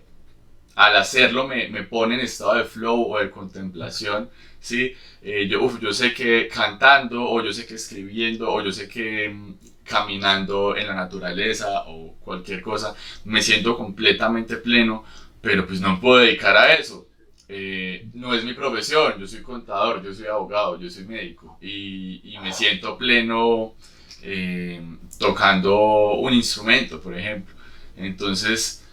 al 0.85 0.97
hacerlo 0.97 1.47
me, 1.47 1.69
me 1.69 1.83
pone 1.85 2.15
en 2.15 2.21
estado 2.21 2.55
de 2.55 2.65
flow 2.65 3.13
o 3.13 3.19
de 3.19 3.31
contemplación 3.31 4.31
¿sí? 4.61 4.93
Eh, 5.23 5.47
yo, 5.49 5.79
yo 5.81 5.93
sé 5.93 6.13
que 6.15 6.49
cantando, 6.49 7.25
o 7.29 7.43
yo 7.43 7.53
sé 7.53 7.67
que 7.67 7.75
escribiendo, 7.75 8.51
o 8.53 8.63
yo 8.63 8.73
sé 8.73 8.89
que 8.89 9.29
mm, 9.29 9.55
caminando 9.85 10.77
en 10.77 10.87
la 10.87 10.95
naturaleza 10.95 11.85
o 11.87 12.15
cualquier 12.25 12.61
cosa, 12.63 12.95
me 13.25 13.41
siento 13.43 13.77
completamente 13.77 14.57
pleno, 14.57 15.05
pero 15.41 15.67
pues 15.67 15.81
no 15.81 16.01
puedo 16.01 16.19
dedicar 16.19 16.57
a 16.57 16.75
eso. 16.75 17.07
Eh, 17.49 18.09
no 18.15 18.35
es 18.35 18.45
mi 18.45 18.53
profesión, 18.53 19.15
yo 19.19 19.27
soy 19.27 19.41
contador, 19.43 20.03
yo 20.03 20.13
soy 20.13 20.27
abogado, 20.27 20.79
yo 20.79 20.91
soy 20.91 21.05
médico 21.07 21.57
y, 21.63 22.21
y 22.35 22.39
me 22.41 22.53
siento 22.53 22.99
pleno 22.99 23.75
eh, 24.23 24.83
tocando 25.19 26.15
un 26.15 26.35
instrumento, 26.35 27.01
por 27.01 27.17
ejemplo. 27.17 27.55
Entonces, 27.97 28.85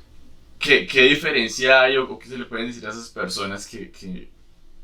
¿qué, 0.65 0.87
¿qué, 0.87 1.01
diferencia 1.03 1.81
hay 1.81 1.97
o, 1.97 2.17
qué 2.17 2.27
se 2.27 2.37
le 2.37 2.45
pueden 2.45 2.67
decir 2.67 2.85
a 2.85 2.89
esas 2.89 3.09
personas 3.09 3.67
que, 3.67 3.91
que 3.91 4.35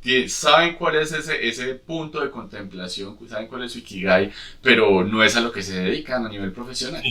que 0.01 0.27
saben 0.27 0.75
cuál 0.75 0.95
es 0.95 1.11
ese, 1.11 1.47
ese 1.47 1.75
punto 1.75 2.21
de 2.21 2.31
contemplación, 2.31 3.17
saben 3.29 3.47
cuál 3.47 3.63
es 3.63 3.73
su 3.73 3.79
Ikigai, 3.79 4.31
pero 4.61 5.03
no 5.03 5.23
es 5.23 5.35
a 5.35 5.41
lo 5.41 5.51
que 5.51 5.61
se 5.61 5.79
dedican 5.79 6.25
a 6.25 6.29
nivel 6.29 6.51
profesional. 6.51 7.03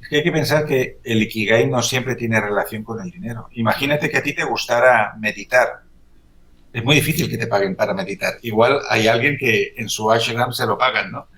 Es 0.00 0.08
que 0.08 0.16
hay 0.16 0.22
que 0.22 0.32
pensar 0.32 0.66
que 0.66 0.98
el 1.02 1.22
Ikigai 1.22 1.66
no 1.66 1.80
siempre 1.80 2.14
tiene 2.14 2.38
relación 2.38 2.84
con 2.84 3.00
el 3.00 3.10
dinero. 3.10 3.48
Imagínate 3.52 4.10
que 4.10 4.18
a 4.18 4.22
ti 4.22 4.34
te 4.34 4.44
gustara 4.44 5.14
meditar. 5.18 5.82
Es 6.74 6.84
muy 6.84 6.96
difícil 6.96 7.30
que 7.30 7.38
te 7.38 7.46
paguen 7.46 7.74
para 7.74 7.94
meditar. 7.94 8.34
Igual 8.42 8.80
hay 8.90 9.08
alguien 9.08 9.38
que 9.38 9.72
en 9.76 9.88
su 9.88 10.12
ashram 10.12 10.52
se 10.52 10.66
lo 10.66 10.76
pagan, 10.76 11.10
¿no? 11.10 11.28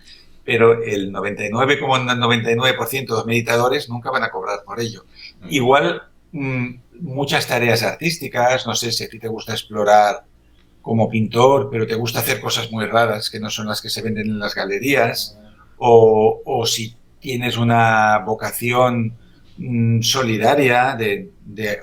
Pero 0.45 0.83
el 0.83 1.13
99,99% 1.13 2.91
de 2.91 3.07
los 3.07 3.27
meditadores 3.27 3.89
nunca 3.89 4.11
van 4.11 4.25
a 4.25 4.31
cobrar 4.31 4.65
por 4.65 4.81
ello. 4.81 5.05
Mm. 5.43 5.47
Igual 5.51 6.03
muchas 7.01 7.47
tareas 7.47 7.83
artísticas, 7.83 8.67
no 8.67 8.75
sé 8.75 8.93
si 8.93 9.05
a 9.05 9.09
ti 9.09 9.19
te 9.19 9.29
gusta 9.29 9.53
explorar 9.53 10.25
como 10.83 11.09
pintor, 11.09 11.69
pero 11.71 11.87
te 11.87 11.95
gusta 11.95 12.21
hacer 12.21 12.41
cosas 12.41 12.71
muy 12.71 12.87
raras 12.87 13.29
que 13.31 13.41
no 13.41 13.51
son 13.51 13.67
las 13.67 13.83
que 13.83 13.91
se 13.91 14.03
venden 14.03 14.29
en 14.29 14.39
las 14.39 14.55
galerías, 14.55 15.39
o, 15.79 16.65
si 16.67 16.97
tienes 17.21 17.57
una 17.57 18.19
vocación 18.25 19.17
mm, 19.59 20.01
solidaria 20.01 20.95
de, 20.95 21.33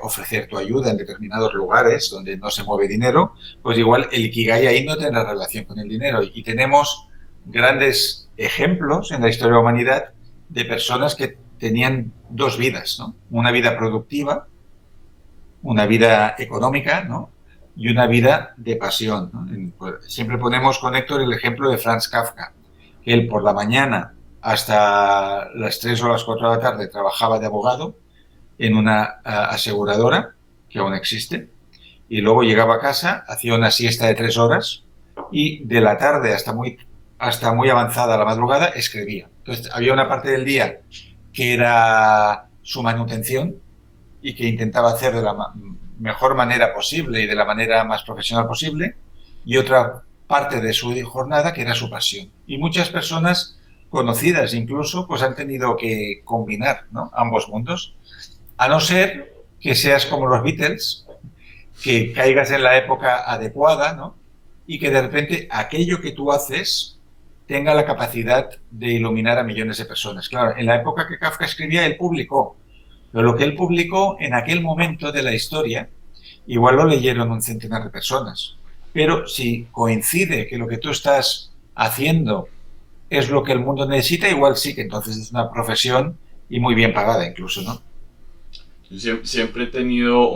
ofrecer 0.01 0.47
tu 0.47 0.57
ayuda 0.57 0.91
en 0.91 0.97
determinados 0.97 1.53
lugares 1.53 2.09
donde 2.09 2.37
no 2.37 2.49
se 2.49 2.63
mueve 2.63 2.87
dinero, 2.87 3.33
pues 3.61 3.77
igual 3.77 4.07
el 4.11 4.25
Ikigai 4.25 4.67
ahí 4.67 4.85
no 4.85 4.97
tiene 4.97 5.23
relación 5.23 5.65
con 5.65 5.79
el 5.79 5.87
dinero. 5.87 6.21
Y 6.23 6.43
tenemos 6.43 7.07
grandes 7.45 8.29
ejemplos 8.37 9.11
en 9.11 9.21
la 9.21 9.29
historia 9.29 9.51
de 9.51 9.55
la 9.55 9.61
humanidad 9.61 10.03
de 10.49 10.65
personas 10.65 11.15
que 11.15 11.37
tenían 11.63 12.11
dos 12.29 12.57
vidas, 12.57 12.97
¿no? 12.99 13.15
Una 13.31 13.51
vida 13.51 13.77
productiva, 13.77 14.47
una 15.61 15.85
vida 15.85 16.35
económica, 16.37 17.03
¿no? 17.03 17.29
y 17.75 17.89
una 17.89 18.07
vida 18.07 18.53
de 18.57 18.75
pasión. 18.75 19.73
Pues, 19.77 19.95
siempre 20.07 20.37
ponemos 20.37 20.79
con 20.79 20.95
Héctor 20.95 21.21
el 21.21 21.33
ejemplo 21.33 21.69
de 21.69 21.77
Franz 21.77 22.07
Kafka, 22.07 22.53
que 23.03 23.13
él 23.13 23.27
por 23.27 23.43
la 23.43 23.53
mañana 23.53 24.13
hasta 24.41 25.49
las 25.55 25.79
3 25.79 26.03
o 26.03 26.09
las 26.09 26.23
4 26.23 26.49
de 26.49 26.55
la 26.57 26.61
tarde 26.61 26.87
trabajaba 26.87 27.39
de 27.39 27.45
abogado 27.45 27.95
en 28.57 28.75
una 28.75 29.03
aseguradora 29.23 30.35
que 30.69 30.79
aún 30.79 30.93
existe, 30.93 31.49
y 32.09 32.21
luego 32.21 32.43
llegaba 32.43 32.75
a 32.75 32.79
casa, 32.79 33.23
hacía 33.27 33.55
una 33.55 33.71
siesta 33.71 34.07
de 34.07 34.15
3 34.15 34.37
horas 34.37 34.83
y 35.31 35.63
de 35.63 35.81
la 35.81 35.97
tarde 35.97 36.33
hasta 36.33 36.53
muy, 36.53 36.77
hasta 37.17 37.53
muy 37.53 37.69
avanzada 37.69 38.17
la 38.17 38.25
madrugada 38.25 38.67
escribía. 38.67 39.29
Entonces 39.39 39.71
había 39.73 39.93
una 39.93 40.07
parte 40.07 40.29
del 40.29 40.45
día 40.45 40.81
que 41.33 41.53
era 41.53 42.47
su 42.61 42.83
manutención 42.83 43.55
y 44.21 44.35
que 44.35 44.47
intentaba 44.47 44.91
hacer 44.91 45.13
de 45.15 45.21
la 45.21 45.35
mejor 45.99 46.35
manera 46.35 46.73
posible 46.73 47.21
y 47.21 47.27
de 47.27 47.35
la 47.35 47.45
manera 47.45 47.83
más 47.83 48.03
profesional 48.03 48.47
posible, 48.47 48.95
y 49.45 49.57
otra 49.57 50.03
parte 50.27 50.61
de 50.61 50.73
su 50.73 50.93
jornada 51.03 51.53
que 51.53 51.61
era 51.61 51.75
su 51.75 51.89
pasión. 51.89 52.31
Y 52.47 52.57
muchas 52.57 52.89
personas 52.89 53.59
conocidas 53.89 54.53
incluso, 54.53 55.07
pues 55.07 55.21
han 55.21 55.35
tenido 55.35 55.75
que 55.75 56.21
combinar 56.23 56.85
ambos 57.13 57.49
mundos, 57.49 57.95
a 58.57 58.67
no 58.67 58.79
ser 58.79 59.33
que 59.59 59.75
seas 59.75 60.05
como 60.05 60.27
los 60.27 60.43
Beatles, 60.43 61.05
que 61.83 62.13
caigas 62.13 62.51
en 62.51 62.63
la 62.63 62.77
época 62.77 63.29
adecuada, 63.29 63.93
¿no? 63.93 64.15
Y 64.65 64.79
que 64.79 64.89
de 64.89 65.01
repente 65.01 65.47
aquello 65.51 65.99
que 66.01 66.11
tú 66.11 66.31
haces 66.31 66.92
tenga 67.53 67.75
la 67.75 67.85
capacidad 67.85 68.49
de 68.71 68.93
iluminar 68.93 69.37
a 69.37 69.43
millones 69.43 69.77
de 69.77 69.85
personas. 69.85 70.27
Claro, 70.27 70.57
en 70.57 70.65
la 70.65 70.77
época 70.77 71.07
que 71.07 71.19
Kafka 71.19 71.45
escribía, 71.45 71.85
él 71.85 71.97
publicó, 71.97 72.57
pero 73.11 73.23
lo 73.23 73.35
que 73.35 73.43
él 73.43 73.53
publicó 73.53 74.17
en 74.19 74.33
aquel 74.33 74.59
momento 74.59 75.11
de 75.11 75.21
la 75.21 75.35
historia, 75.35 75.87
igual 76.47 76.77
lo 76.77 76.85
leyeron 76.85 77.29
un 77.29 77.43
centenar 77.43 77.83
de 77.83 77.91
personas. 77.91 78.55
Pero 78.91 79.27
si 79.27 79.67
coincide 79.71 80.47
que 80.47 80.57
lo 80.57 80.67
que 80.67 80.79
tú 80.79 80.89
estás 80.89 81.51
haciendo 81.75 82.49
es 83.07 83.29
lo 83.29 83.43
que 83.43 83.51
el 83.51 83.59
mundo 83.59 83.87
necesita, 83.87 84.27
igual 84.27 84.57
sí 84.57 84.73
que 84.73 84.81
entonces 84.81 85.15
es 85.15 85.29
una 85.29 85.51
profesión 85.51 86.17
y 86.49 86.59
muy 86.59 86.73
bien 86.73 86.91
pagada 86.91 87.23
incluso, 87.27 87.61
¿no? 87.61 87.83
siempre 89.23 89.65
he 89.65 89.67
tenido 89.67 90.27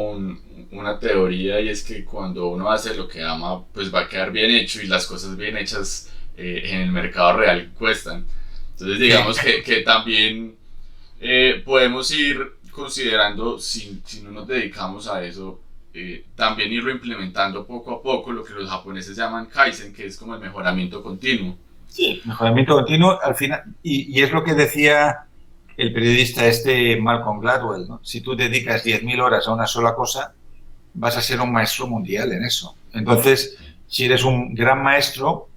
una 0.72 1.00
teoría 1.00 1.62
y 1.62 1.70
es 1.70 1.84
que 1.84 2.06
cuando 2.06 2.50
uno 2.50 2.70
hace 2.70 2.94
lo 2.94 3.08
que 3.08 3.24
ama, 3.24 3.66
pues 3.74 3.92
va 3.94 4.02
a 4.02 4.08
quedar 4.08 4.32
bien 4.32 4.52
hecho 4.52 4.82
y 4.84 4.88
las 4.88 5.08
cosas 5.08 5.36
bien 5.36 5.58
hechas 5.58 6.12
eh, 6.38 6.62
en 6.66 6.82
el 6.82 6.92
mercado 6.92 7.38
real 7.38 7.72
cuestan. 7.78 8.26
Entonces 8.72 9.00
digamos 9.00 9.40
que, 9.40 9.64
que 9.64 9.82
también 9.82 10.56
eh, 11.20 11.62
podemos 11.66 12.12
ir 12.12 12.54
considerando, 12.72 13.60
si, 13.60 14.02
si, 14.06 14.22
no 14.22 14.30
nos 14.30 14.48
dedicamos 14.48 15.08
a 15.08 15.24
eso, 15.24 15.60
eh, 15.94 16.26
también 16.36 16.72
irlo 16.72 16.92
implementando 16.92 17.66
poco 17.66 17.96
a 17.96 18.04
poco, 18.04 18.32
lo 18.32 18.44
que 18.44 18.54
los 18.54 18.70
japoneses 18.70 19.18
llaman 19.18 19.48
Kaizen, 19.48 19.94
que 19.94 20.06
es 20.06 20.16
como 20.16 20.36
el 20.36 20.42
mejoramiento 20.42 21.02
continuo. 21.02 21.58
Sí, 21.88 22.22
mejoramiento 22.24 22.76
continuo, 22.76 23.20
al 23.20 23.36
final, 23.36 23.64
y, 23.82 24.16
y 24.16 24.22
es 24.22 24.32
lo 24.32 24.44
que 24.44 24.54
decía 24.54 25.28
el 25.76 25.94
periodista 25.94 26.46
este 26.46 27.00
Malcolm 27.00 27.40
Gladwell, 27.40 27.88
¿no? 27.88 28.00
Si 28.04 28.22
tú 28.22 28.36
dedicas 28.36 28.84
10.000 28.84 29.22
horas 29.22 29.48
a 29.48 29.54
una 29.54 29.68
sola 29.68 29.94
cosa, 29.94 30.34
vas 30.96 31.16
a 31.18 31.22
ser 31.22 31.40
un 31.40 31.52
maestro 31.52 31.88
mundial 31.88 32.32
en 32.32 32.44
eso. 32.44 32.76
Entonces, 32.94 33.58
si 33.88 34.06
eres 34.06 34.24
un 34.24 34.56
gran 34.56 34.84
maestro, 34.84 35.48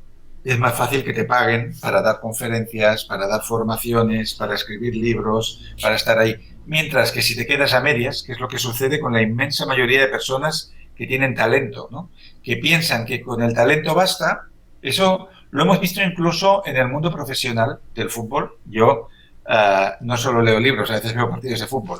es 0.44 0.58
más 0.58 0.74
fácil 0.74 1.04
que 1.04 1.12
te 1.12 1.24
paguen 1.24 1.74
para 1.80 2.00
dar 2.00 2.20
conferencias, 2.20 3.04
para 3.04 3.26
dar 3.26 3.42
formaciones, 3.42 4.34
para 4.34 4.54
escribir 4.54 4.96
libros, 4.96 5.74
para 5.80 5.96
estar 5.96 6.18
ahí. 6.18 6.36
Mientras 6.66 7.12
que 7.12 7.22
si 7.22 7.36
te 7.36 7.46
quedas 7.46 7.74
a 7.74 7.80
medias, 7.80 8.22
que 8.22 8.32
es 8.32 8.40
lo 8.40 8.48
que 8.48 8.58
sucede 8.58 9.00
con 9.00 9.12
la 9.12 9.22
inmensa 9.22 9.66
mayoría 9.66 10.00
de 10.00 10.08
personas 10.08 10.72
que 10.96 11.06
tienen 11.06 11.34
talento, 11.34 11.88
¿no? 11.90 12.10
que 12.42 12.56
piensan 12.56 13.04
que 13.04 13.20
con 13.20 13.42
el 13.42 13.54
talento 13.54 13.94
basta, 13.94 14.46
eso 14.82 15.28
lo 15.50 15.62
hemos 15.62 15.80
visto 15.80 16.00
incluso 16.02 16.62
en 16.64 16.76
el 16.76 16.88
mundo 16.88 17.12
profesional 17.12 17.80
del 17.94 18.08
fútbol. 18.08 18.58
Yo 18.66 19.08
eh, 19.48 19.90
no 20.00 20.16
solo 20.16 20.42
leo 20.42 20.60
libros, 20.60 20.90
a 20.90 20.94
veces 20.94 21.14
veo 21.14 21.28
partidos 21.28 21.60
de 21.60 21.66
fútbol. 21.66 21.98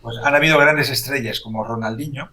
Pues 0.00 0.16
han 0.22 0.34
habido 0.34 0.58
grandes 0.58 0.90
estrellas 0.90 1.40
como 1.40 1.64
Ronaldinho, 1.64 2.30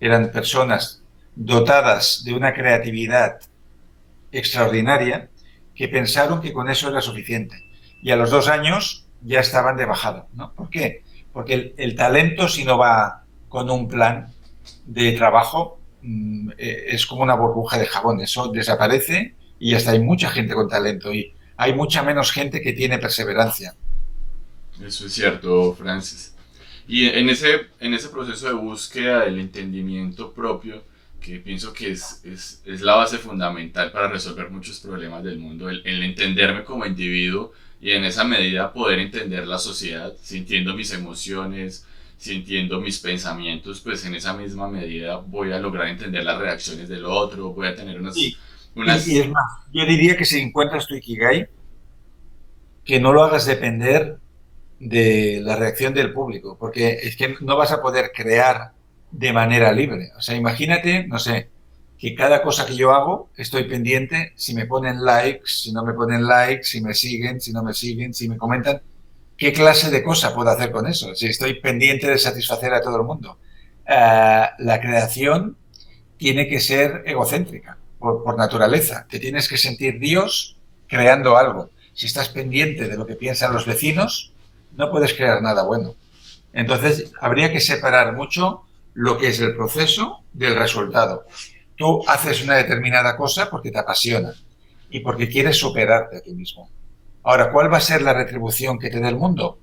eran 0.00 0.30
personas 0.30 1.02
dotadas 1.34 2.22
de 2.24 2.34
una 2.34 2.52
creatividad 2.52 3.38
extraordinaria 4.32 5.30
que 5.74 5.88
pensaron 5.88 6.40
que 6.40 6.52
con 6.52 6.68
eso 6.68 6.88
era 6.88 7.00
suficiente. 7.00 7.62
Y 8.02 8.10
a 8.10 8.16
los 8.16 8.30
dos 8.30 8.48
años 8.48 9.06
ya 9.22 9.40
estaban 9.40 9.76
de 9.76 9.84
bajada. 9.84 10.26
¿no? 10.34 10.52
¿Por 10.54 10.70
qué? 10.70 11.02
Porque 11.32 11.74
el, 11.76 11.94
talento, 11.96 12.48
si 12.48 12.64
no 12.64 12.78
va 12.78 13.24
con 13.48 13.70
un 13.70 13.88
plan 13.88 14.32
de 14.86 15.12
trabajo, 15.12 15.78
mm, 16.02 16.50
eh, 16.56 16.84
es 16.88 17.06
como 17.06 17.22
una 17.22 17.34
burbuja 17.34 17.78
de 17.78 17.86
jabón. 17.86 18.20
Eso 18.20 18.48
desaparece 18.48 19.34
y 19.58 19.74
hasta 19.74 19.92
hay 19.92 20.00
mucha 20.00 20.30
gente 20.30 20.54
con 20.54 20.68
talento 20.68 21.12
y 21.12 21.34
hay 21.56 21.74
mucha 21.74 22.02
menos 22.02 22.32
gente 22.32 22.60
que 22.60 22.72
tiene 22.72 22.98
perseverancia. 22.98 23.74
Eso 24.82 25.06
es 25.06 25.12
cierto, 25.12 25.74
Francis. 25.74 26.34
Y 26.88 27.06
en 27.06 27.28
ese, 27.28 27.66
en 27.80 27.94
ese 27.94 28.08
proceso 28.08 28.46
de 28.46 28.54
búsqueda 28.54 29.24
del 29.24 29.40
entendimiento 29.40 30.32
propio, 30.32 30.84
pienso 31.44 31.72
que 31.72 31.92
es, 31.92 32.22
es, 32.24 32.62
es 32.64 32.80
la 32.80 32.96
base 32.96 33.18
fundamental 33.18 33.92
para 33.92 34.08
resolver 34.08 34.50
muchos 34.50 34.80
problemas 34.80 35.24
del 35.24 35.38
mundo, 35.38 35.68
el, 35.68 35.82
el, 35.84 36.02
entenderme 36.02 36.64
como 36.64 36.86
individuo 36.86 37.52
y 37.80 37.90
en 37.92 38.04
esa 38.04 38.24
medida 38.24 38.72
poder 38.72 38.98
entender 38.98 39.46
la 39.46 39.58
sociedad, 39.58 40.12
sintiendo 40.22 40.74
mis 40.74 40.92
emociones, 40.92 41.86
sintiendo 42.16 42.80
mis 42.80 42.98
pensamientos, 42.98 43.80
pues 43.80 44.04
en 44.06 44.14
esa 44.14 44.32
misma 44.32 44.68
medida 44.68 45.16
voy 45.16 45.52
a 45.52 45.58
lograr 45.58 45.88
entender 45.88 46.24
las 46.24 46.38
reacciones 46.38 46.88
del 46.88 47.04
otro, 47.04 47.52
voy 47.52 47.68
a 47.68 47.74
tener 47.74 48.00
unas... 48.00 48.16
unas... 48.74 49.06
Y, 49.06 49.18
es 49.18 49.28
más, 49.28 49.44
yo 49.72 49.84
diría 49.84 50.16
que 50.16 50.24
si 50.24 50.40
encuentras 50.40 50.86
tu 50.86 50.94
Ikigai, 50.94 51.48
que 52.84 53.00
no 53.00 53.12
lo 53.12 53.22
hagas 53.24 53.46
depender 53.46 54.18
de 54.78 55.40
la 55.42 55.56
reacción 55.56 55.92
del 55.92 56.12
público, 56.12 56.56
porque 56.58 57.00
es 57.02 57.16
que 57.16 57.36
no 57.40 57.56
vas 57.56 57.72
a 57.72 57.82
poder 57.82 58.12
crear 58.14 58.72
de 59.18 59.32
manera 59.32 59.72
libre. 59.72 60.12
O 60.16 60.20
sea, 60.20 60.36
imagínate, 60.36 61.06
no 61.06 61.18
sé, 61.18 61.48
que 61.98 62.14
cada 62.14 62.42
cosa 62.42 62.66
que 62.66 62.76
yo 62.76 62.92
hago 62.92 63.30
estoy 63.36 63.64
pendiente 63.64 64.32
si 64.36 64.54
me 64.54 64.66
ponen 64.66 65.02
likes, 65.02 65.46
si 65.46 65.72
no 65.72 65.84
me 65.84 65.94
ponen 65.94 66.26
likes, 66.26 66.64
si 66.64 66.82
me 66.82 66.92
siguen, 66.92 67.40
si 67.40 67.52
no 67.52 67.62
me 67.62 67.72
siguen, 67.72 68.12
si 68.12 68.28
me 68.28 68.36
comentan. 68.36 68.82
¿Qué 69.38 69.52
clase 69.52 69.90
de 69.90 70.02
cosa 70.02 70.34
puedo 70.34 70.50
hacer 70.50 70.70
con 70.70 70.86
eso? 70.86 71.14
Si 71.14 71.26
estoy 71.26 71.60
pendiente 71.60 72.06
de 72.08 72.18
satisfacer 72.18 72.74
a 72.74 72.80
todo 72.82 72.96
el 72.96 73.04
mundo. 73.04 73.38
Eh, 73.86 74.46
la 74.58 74.80
creación 74.80 75.56
tiene 76.18 76.48
que 76.48 76.60
ser 76.60 77.02
egocéntrica, 77.06 77.78
por, 77.98 78.22
por 78.22 78.36
naturaleza. 78.36 79.06
Te 79.08 79.18
tienes 79.18 79.48
que 79.48 79.56
sentir 79.56 79.98
Dios 79.98 80.56
creando 80.86 81.38
algo. 81.38 81.70
Si 81.94 82.06
estás 82.06 82.28
pendiente 82.28 82.88
de 82.88 82.96
lo 82.96 83.06
que 83.06 83.14
piensan 83.14 83.54
los 83.54 83.64
vecinos, 83.64 84.32
no 84.76 84.90
puedes 84.90 85.14
crear 85.14 85.40
nada 85.40 85.62
bueno. 85.62 85.94
Entonces, 86.52 87.12
habría 87.20 87.52
que 87.52 87.60
separar 87.60 88.14
mucho 88.14 88.65
lo 88.96 89.18
que 89.18 89.28
es 89.28 89.40
el 89.40 89.54
proceso 89.54 90.24
del 90.32 90.56
resultado. 90.56 91.26
Tú 91.76 92.02
haces 92.08 92.42
una 92.42 92.54
determinada 92.54 93.14
cosa 93.16 93.50
porque 93.50 93.70
te 93.70 93.78
apasiona 93.78 94.32
y 94.88 95.00
porque 95.00 95.28
quieres 95.28 95.58
superarte 95.58 96.16
a 96.16 96.20
ti 96.20 96.32
mismo. 96.32 96.70
Ahora, 97.22 97.52
¿cuál 97.52 97.70
va 97.70 97.76
a 97.76 97.80
ser 97.80 98.00
la 98.00 98.14
retribución 98.14 98.78
que 98.78 98.88
te 98.88 98.98
dé 98.98 99.08
el 99.08 99.16
mundo? 99.16 99.58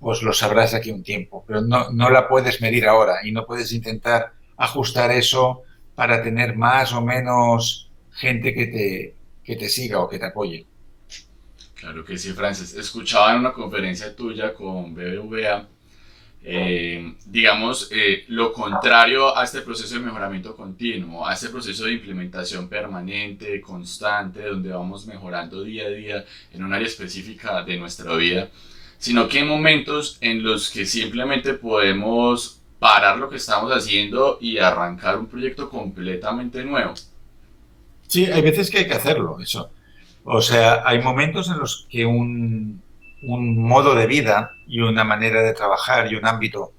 Pues 0.00 0.22
lo 0.22 0.32
sabrás 0.32 0.72
aquí 0.72 0.90
un 0.90 1.02
tiempo, 1.02 1.44
pero 1.46 1.60
no, 1.60 1.90
no 1.90 2.08
la 2.08 2.28
puedes 2.28 2.62
medir 2.62 2.86
ahora 2.86 3.16
y 3.24 3.32
no 3.32 3.44
puedes 3.44 3.72
intentar 3.72 4.32
ajustar 4.56 5.10
eso 5.10 5.62
para 5.94 6.22
tener 6.22 6.56
más 6.56 6.92
o 6.94 7.02
menos 7.02 7.90
gente 8.12 8.54
que 8.54 8.66
te, 8.68 9.16
que 9.44 9.56
te 9.56 9.68
siga 9.68 10.00
o 10.00 10.08
que 10.08 10.18
te 10.18 10.26
apoye. 10.26 10.66
Claro 11.74 12.04
que 12.04 12.16
sí, 12.16 12.32
Francis. 12.32 12.74
Escuchaba 12.74 13.32
en 13.32 13.40
una 13.40 13.52
conferencia 13.52 14.16
tuya 14.16 14.54
con 14.54 14.94
BBVA, 14.94 15.68
eh, 16.42 17.14
digamos, 17.26 17.88
eh, 17.90 18.24
lo 18.28 18.52
contrario 18.52 19.36
a 19.36 19.44
este 19.44 19.60
proceso 19.60 19.94
de 19.94 20.00
mejoramiento 20.00 20.54
continuo, 20.54 21.26
a 21.26 21.34
este 21.34 21.48
proceso 21.48 21.84
de 21.84 21.94
implementación 21.94 22.68
permanente, 22.68 23.60
constante, 23.60 24.42
donde 24.42 24.70
vamos 24.70 25.06
mejorando 25.06 25.62
día 25.62 25.86
a 25.86 25.90
día 25.90 26.24
en 26.52 26.64
un 26.64 26.72
área 26.72 26.86
específica 26.86 27.62
de 27.64 27.76
nuestra 27.76 28.14
vida, 28.14 28.50
sino 28.98 29.28
que 29.28 29.38
hay 29.38 29.44
momentos 29.44 30.18
en 30.20 30.42
los 30.42 30.70
que 30.70 30.86
simplemente 30.86 31.54
podemos 31.54 32.60
parar 32.78 33.18
lo 33.18 33.28
que 33.28 33.36
estamos 33.36 33.72
haciendo 33.72 34.38
y 34.40 34.58
arrancar 34.58 35.18
un 35.18 35.26
proyecto 35.26 35.68
completamente 35.68 36.64
nuevo. 36.64 36.94
Sí, 38.06 38.26
hay 38.26 38.40
veces 38.40 38.70
que 38.70 38.78
hay 38.78 38.86
que 38.86 38.94
hacerlo, 38.94 39.38
eso. 39.40 39.70
O 40.24 40.40
sea, 40.40 40.82
hay 40.86 41.00
momentos 41.02 41.48
en 41.48 41.58
los 41.58 41.86
que 41.90 42.06
un, 42.06 42.82
modo 43.22 43.94
de 43.94 44.06
vida 44.06 44.52
y 44.66 44.80
una 44.80 45.04
manera 45.04 45.42
de 45.42 45.52
trabajar 45.52 46.10
y 46.10 46.16
un 46.16 46.26
ámbito 46.26 46.72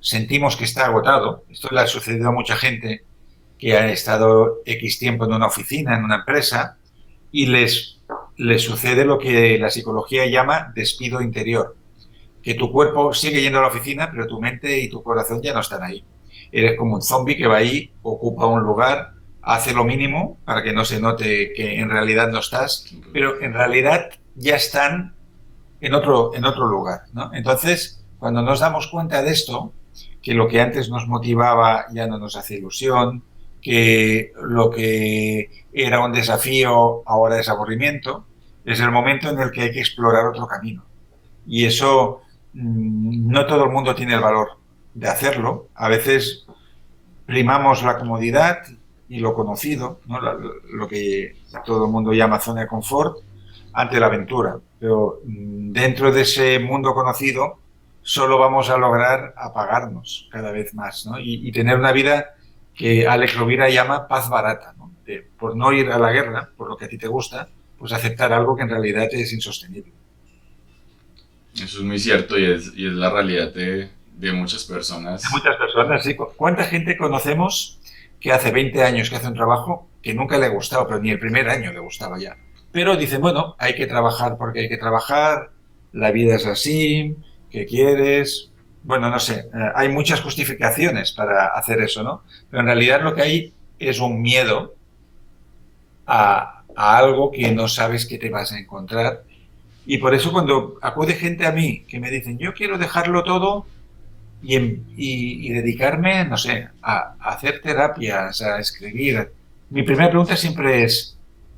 sentimos 0.00 0.56
que 0.56 0.64
está 0.64 0.86
agotado. 0.86 1.44
Esto 1.50 1.68
le 1.72 1.80
ha 1.80 1.86
sucedido 1.86 2.28
a 2.28 2.32
mucha 2.32 2.56
gente 2.56 3.04
que 3.58 3.76
ha 3.76 3.90
estado 3.90 4.58
X 4.64 4.98
tiempo 4.98 5.24
en 5.24 5.32
una 5.32 5.46
oficina, 5.46 5.96
en 5.96 6.04
una 6.04 6.16
empresa, 6.16 6.76
y 7.32 7.46
les, 7.46 8.02
les 8.36 8.62
sucede 8.62 9.04
lo 9.04 9.18
que 9.18 9.58
la 9.58 9.70
psicología 9.70 10.26
llama 10.26 10.72
despido 10.74 11.20
interior. 11.20 11.76
Que 12.42 12.54
tu 12.54 12.70
cuerpo 12.70 13.12
sigue 13.12 13.40
yendo 13.40 13.58
a 13.58 13.62
la 13.62 13.68
oficina, 13.68 14.10
pero 14.10 14.26
tu 14.26 14.40
mente 14.40 14.78
y 14.78 14.88
tu 14.88 15.02
corazón 15.02 15.42
ya 15.42 15.52
no 15.52 15.60
están 15.60 15.82
ahí. 15.82 16.04
Eres 16.52 16.78
como 16.78 16.94
un 16.94 17.02
zombie 17.02 17.36
que 17.36 17.48
va 17.48 17.56
ahí, 17.56 17.90
ocupa 18.02 18.46
un 18.46 18.62
lugar, 18.62 19.14
hace 19.42 19.72
lo 19.72 19.84
mínimo 19.84 20.38
para 20.44 20.62
que 20.62 20.72
no 20.72 20.84
se 20.84 21.00
note 21.00 21.52
que 21.52 21.80
en 21.80 21.90
realidad 21.90 22.28
no 22.28 22.38
estás, 22.38 22.94
pero 23.12 23.40
en 23.40 23.52
realidad 23.52 24.10
ya 24.36 24.54
están 24.54 25.15
en 25.80 25.94
otro, 25.94 26.34
en 26.34 26.44
otro 26.44 26.66
lugar. 26.66 27.02
Entonces, 27.32 28.04
cuando 28.18 28.42
nos 28.42 28.60
damos 28.60 28.88
cuenta 28.88 29.22
de 29.22 29.30
esto, 29.30 29.72
que 30.22 30.34
lo 30.34 30.48
que 30.48 30.60
antes 30.60 30.88
nos 30.88 31.06
motivaba 31.06 31.86
ya 31.92 32.06
no 32.06 32.18
nos 32.18 32.36
hace 32.36 32.56
ilusión, 32.56 33.22
que 33.62 34.32
lo 34.42 34.70
que 34.70 35.50
era 35.72 36.04
un 36.04 36.12
desafío 36.12 37.02
ahora 37.06 37.38
es 37.38 37.48
aburrimiento, 37.48 38.26
es 38.64 38.80
el 38.80 38.90
momento 38.90 39.28
en 39.28 39.38
el 39.38 39.50
que 39.50 39.62
hay 39.62 39.72
que 39.72 39.80
explorar 39.80 40.26
otro 40.26 40.46
camino. 40.46 40.84
Y 41.46 41.64
eso 41.64 42.22
mm, 42.54 43.30
no 43.30 43.46
todo 43.46 43.64
el 43.64 43.70
mundo 43.70 43.94
tiene 43.94 44.14
el 44.14 44.20
valor 44.20 44.58
de 44.94 45.08
hacerlo. 45.08 45.68
A 45.74 45.88
veces 45.88 46.46
primamos 47.26 47.82
la 47.82 47.98
comodidad 47.98 48.58
y 49.08 49.20
lo 49.20 49.34
conocido, 49.34 50.00
lo 50.72 50.88
que 50.88 51.36
todo 51.64 51.86
el 51.86 51.92
mundo 51.92 52.12
llama 52.12 52.40
zona 52.40 52.62
de 52.62 52.66
confort, 52.66 53.18
ante 53.76 54.00
la 54.00 54.06
aventura. 54.06 54.58
Pero 54.80 55.20
mm, 55.24 55.72
dentro 55.72 56.10
de 56.10 56.22
ese 56.22 56.58
mundo 56.58 56.94
conocido 56.94 57.58
solo 58.02 58.38
vamos 58.38 58.70
a 58.70 58.78
lograr 58.78 59.34
apagarnos 59.36 60.28
cada 60.30 60.52
vez 60.52 60.74
más 60.74 61.08
Y, 61.20 61.50
tener 61.52 61.76
una 61.76 61.92
vida 61.92 62.34
que 62.74 63.06
Alex 63.06 63.36
Rovira 63.36 63.68
llama 63.68 64.08
paz 64.08 64.28
barata, 64.28 64.74
por 65.38 65.56
no 65.56 65.72
ir 65.72 65.90
a 65.90 65.98
la 65.98 66.12
guerra, 66.12 66.50
por 66.56 66.68
lo 66.68 66.76
que 66.76 66.86
a 66.86 66.88
ti 66.88 66.98
te 66.98 67.08
gusta, 67.08 67.48
pues 67.78 67.92
aceptar 67.92 68.32
algo 68.32 68.56
que 68.56 68.62
en 68.62 68.70
realidad 68.70 69.08
es 69.10 69.32
insostenible. 69.32 69.92
Eso 71.54 71.78
es 71.78 71.84
muy 71.84 71.98
cierto 71.98 72.38
y 72.38 72.44
es, 72.44 72.72
y 72.76 72.86
es 72.86 72.92
la 72.92 73.10
realidad 73.10 73.52
de, 73.52 73.90
de 74.14 74.32
muchas 74.32 74.64
personas. 74.64 75.22
De 75.22 75.28
muchas 75.32 75.56
personas, 75.56 76.04
sí. 76.04 76.14
¿Cuánta 76.14 76.64
gente 76.64 76.96
conocemos 76.96 77.80
que 78.20 78.32
hace 78.32 78.52
20 78.52 78.84
años 78.84 79.10
que 79.10 79.16
hace 79.16 79.26
un 79.26 79.34
trabajo 79.34 79.88
que 80.02 80.14
nunca 80.14 80.38
le 80.38 80.46
ha 80.46 80.50
gustado, 80.50 80.86
pero 80.86 81.00
ni 81.00 81.10
el 81.10 81.18
primer 81.18 81.48
año 81.48 81.72
le 81.72 81.80
gustaba 81.80 82.18
ya? 82.18 82.36
Pero 82.76 82.94
dicen, 82.94 83.22
bueno, 83.22 83.56
hay 83.58 83.74
que 83.74 83.86
trabajar 83.86 84.36
porque 84.36 84.60
hay 84.60 84.68
que 84.68 84.76
trabajar, 84.76 85.48
la 85.94 86.10
vida 86.10 86.36
es 86.36 86.44
así, 86.44 87.16
¿qué 87.50 87.64
quieres? 87.64 88.50
Bueno, 88.82 89.08
no 89.08 89.18
sé, 89.18 89.46
eh, 89.54 89.70
hay 89.74 89.88
muchas 89.88 90.20
justificaciones 90.20 91.12
para 91.12 91.46
hacer 91.46 91.80
eso, 91.80 92.02
¿no? 92.02 92.22
Pero 92.50 92.60
en 92.60 92.66
realidad 92.66 93.00
lo 93.00 93.14
que 93.14 93.22
hay 93.22 93.54
es 93.78 93.98
un 93.98 94.20
miedo 94.20 94.74
a, 96.06 96.64
algo 96.76 97.30
que 97.30 97.50
no 97.50 97.66
sabes 97.66 98.04
que 98.04 98.18
te 98.18 98.28
vas 98.28 98.52
a 98.52 98.58
encontrar. 98.58 99.22
Y 99.86 99.96
por 99.96 100.14
eso 100.14 100.30
cuando 100.30 100.76
acude 100.82 101.14
gente 101.14 101.46
a 101.46 101.52
mí 101.52 101.80
que 101.88 101.98
me 101.98 102.10
dicen, 102.10 102.36
yo 102.36 102.52
quiero 102.52 102.76
dejarlo 102.76 103.24
todo 103.24 103.64
y, 104.42 105.48
dedicarme, 105.48 106.26
no 106.26 106.36
sé, 106.36 106.68
a, 106.82 107.14
hacer 107.20 107.62
terapias, 107.62 108.42
a 108.42 108.58
escribir. 108.58 109.32
Mi 109.70 109.82
primera 109.82 110.10
pregunta 110.10 110.36
siempre 110.36 110.84
es, 110.84 111.15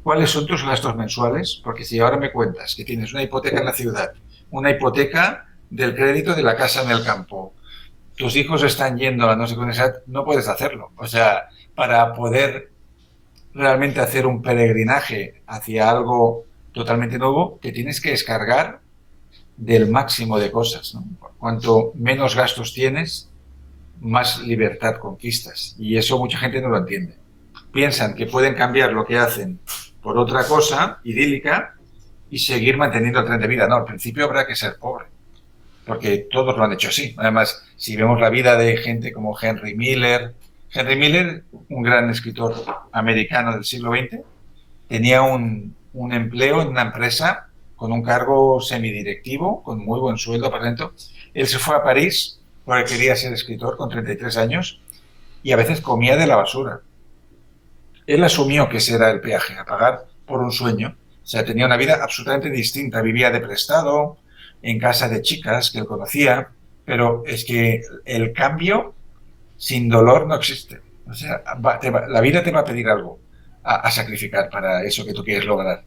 ¿cuáles 0.09 0.31
son 0.31 0.47
tus 0.47 0.65
gastos 0.65 0.97
mensuales? 0.97 1.61
Porque 1.63 1.85
si 1.85 2.01
ahora 2.01 2.17
me 2.17 2.33
cuentas 2.33 2.75
que 2.75 2.83
tienes 2.83 3.13
una 3.13 3.23
hipoteca 3.23 3.59
en 3.59 3.67
la 3.67 3.75
ciudad, 3.75 4.15
una 4.51 4.71
hipoteca 4.71 5.49
del 5.69 5.95
crédito 5.95 6.35
de 6.35 6.43
la 6.43 6.57
casa 6.57 6.83
en 6.83 6.93
el 6.93 7.05
campo, 7.05 7.53
tus 8.17 8.35
hijos 8.37 8.63
están 8.63 8.97
yendo 8.97 9.29
a 9.29 9.37
no 9.37 9.47
sé 9.47 9.55
esa, 9.69 9.97
no 10.07 10.25
puedes 10.25 10.49
hacerlo. 10.49 10.93
O 10.97 11.07
sea, 11.07 11.51
para 11.75 12.15
poder 12.15 12.73
realmente 13.53 14.01
hacer 14.01 14.27
un 14.27 14.41
peregrinaje 14.41 15.43
hacia 15.47 15.91
algo 15.91 16.47
totalmente 16.73 17.19
nuevo, 17.19 17.59
te 17.61 17.71
tienes 17.71 18.01
que 18.01 18.13
descargar 18.13 18.81
del 19.59 19.91
máximo 19.91 20.39
de 20.39 20.51
cosas. 20.51 20.97
Cuanto 21.37 21.93
menos 21.97 22.35
gastos 22.35 22.73
tienes, 22.73 23.29
más 24.01 24.41
libertad 24.41 24.97
conquistas. 24.97 25.77
Y 25.79 25.99
eso 25.99 26.19
mucha 26.19 26.39
gente 26.39 26.63
no 26.63 26.71
lo 26.71 26.79
entiende. 26.79 27.19
Piensan 27.75 28.15
que 28.15 28.25
pueden 28.25 28.55
cambiar 28.55 28.95
lo 28.95 29.05
que 29.05 29.19
hacen 29.19 29.61
por 30.09 30.17
otra 30.17 30.43
cosa 30.45 31.01
idílica 31.05 31.75
y 32.31 32.39
seguir 32.39 32.79
manteniendo 32.79 33.21
el 33.21 33.27
tren 33.27 33.39
de 33.39 33.47
vida. 33.47 33.69
No, 33.69 33.77
al 33.77 33.85
principio 33.85 34.25
habrá 34.25 34.47
que 34.47 34.57
ser 34.57 34.79
pobre, 34.79 35.05
porque 35.87 36.27
todos 36.31 36.57
lo 36.57 36.65
han 36.65 36.73
hecho 36.73 36.89
así. 36.89 37.15
Además, 37.19 37.63
si 37.77 37.95
vemos 37.95 38.19
la 38.19 38.31
vida 38.31 38.57
de 38.57 38.79
gente 38.79 39.13
como 39.13 39.39
Henry 39.39 39.75
Miller, 39.75 40.33
Henry 40.73 40.97
Miller, 40.97 41.45
un 41.69 41.83
gran 41.83 42.09
escritor 42.09 42.55
americano 42.91 43.53
del 43.53 43.65
siglo 43.65 43.91
XX, 43.91 44.21
tenía 44.89 45.21
un, 45.21 45.77
un 45.93 46.13
empleo 46.15 46.63
en 46.63 46.69
una 46.69 46.81
empresa 46.81 47.49
con 47.77 47.93
un 47.93 48.03
cargo 48.03 48.63
semidirectivo, 48.63 49.63
con 49.63 49.85
muy 49.85 50.01
buen 50.01 50.17
sueldo, 50.17 50.51
por 50.51 50.63
dentro. 50.63 50.95
Él 51.35 51.47
se 51.47 51.59
fue 51.59 51.77
a 51.77 51.83
París 51.83 52.41
porque 52.65 52.95
quería 52.95 53.15
ser 53.15 53.35
escritor 53.35 53.77
con 53.77 53.91
33 53.91 54.39
años 54.39 54.81
y 55.43 55.53
a 55.53 55.57
veces 55.57 55.83
comía 55.83 56.17
de 56.17 56.27
la 56.27 56.37
basura. 56.37 56.81
Él 58.09 58.25
asumió 58.25 58.69
que 58.69 58.79
ese 58.79 58.95
era 58.95 59.11
el 59.11 59.21
peaje, 59.21 59.55
a 59.57 59.65
pagar 59.65 60.07
por 60.27 60.41
un 60.41 60.51
sueño. 60.51 60.97
O 61.23 61.27
sea, 61.27 61.45
tenía 61.45 61.67
una 61.67 61.77
vida 61.77 62.03
absolutamente 62.03 62.51
distinta. 62.51 63.03
Vivía 63.03 63.31
de 63.31 63.41
prestado, 63.41 64.17
en 64.63 64.81
casa 64.81 65.09
de 65.09 65.23
chicas 65.23 65.71
que 65.71 65.79
él 65.79 65.87
conocía, 65.87 66.49
pero 66.85 67.23
es 67.27 67.45
que 67.45 67.83
el 68.05 68.33
cambio 68.33 68.95
sin 69.57 69.89
dolor 69.89 70.27
no 70.27 70.35
existe. 70.35 70.81
O 71.07 71.15
sea, 71.15 71.43
la 72.09 72.21
vida 72.21 72.43
te 72.43 72.51
va 72.51 72.61
a 72.61 72.65
pedir 72.65 72.89
algo 72.89 73.21
a 73.63 73.91
sacrificar 73.91 74.49
para 74.49 74.83
eso 74.83 75.05
que 75.05 75.13
tú 75.13 75.23
quieres 75.23 75.45
lograr. 75.45 75.85